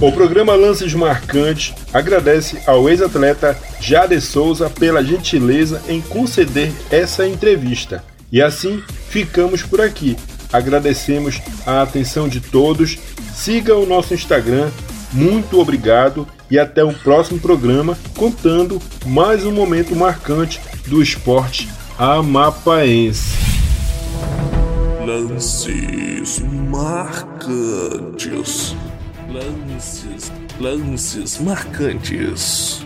O 0.00 0.10
programa 0.10 0.54
Lances 0.54 0.94
Marcantes 0.94 1.74
agradece 1.92 2.58
ao 2.66 2.88
ex-atleta 2.88 3.54
Jade 3.78 4.18
Souza 4.18 4.70
pela 4.70 5.04
gentileza 5.04 5.82
em 5.86 6.00
conceder 6.00 6.72
essa 6.90 7.28
entrevista. 7.28 8.02
E 8.32 8.40
assim 8.40 8.82
ficamos 9.10 9.62
por 9.62 9.78
aqui. 9.78 10.16
Agradecemos 10.50 11.42
a 11.66 11.82
atenção 11.82 12.30
de 12.30 12.40
todos. 12.40 12.96
Siga 13.34 13.76
o 13.76 13.84
nosso 13.84 14.14
Instagram. 14.14 14.70
Muito 15.12 15.60
obrigado 15.60 16.26
e 16.50 16.58
até 16.58 16.82
o 16.82 16.94
próximo 16.94 17.38
programa 17.38 17.98
contando 18.16 18.80
mais 19.04 19.44
um 19.44 19.52
momento 19.52 19.94
marcante 19.94 20.62
do 20.86 21.02
esporte 21.02 21.68
amapaense. 21.98 23.38
Lances 25.04 26.38
marcantes. 26.70 27.44
Lances, 29.32 30.32
lances 30.58 31.40
marcantes. 31.40 32.84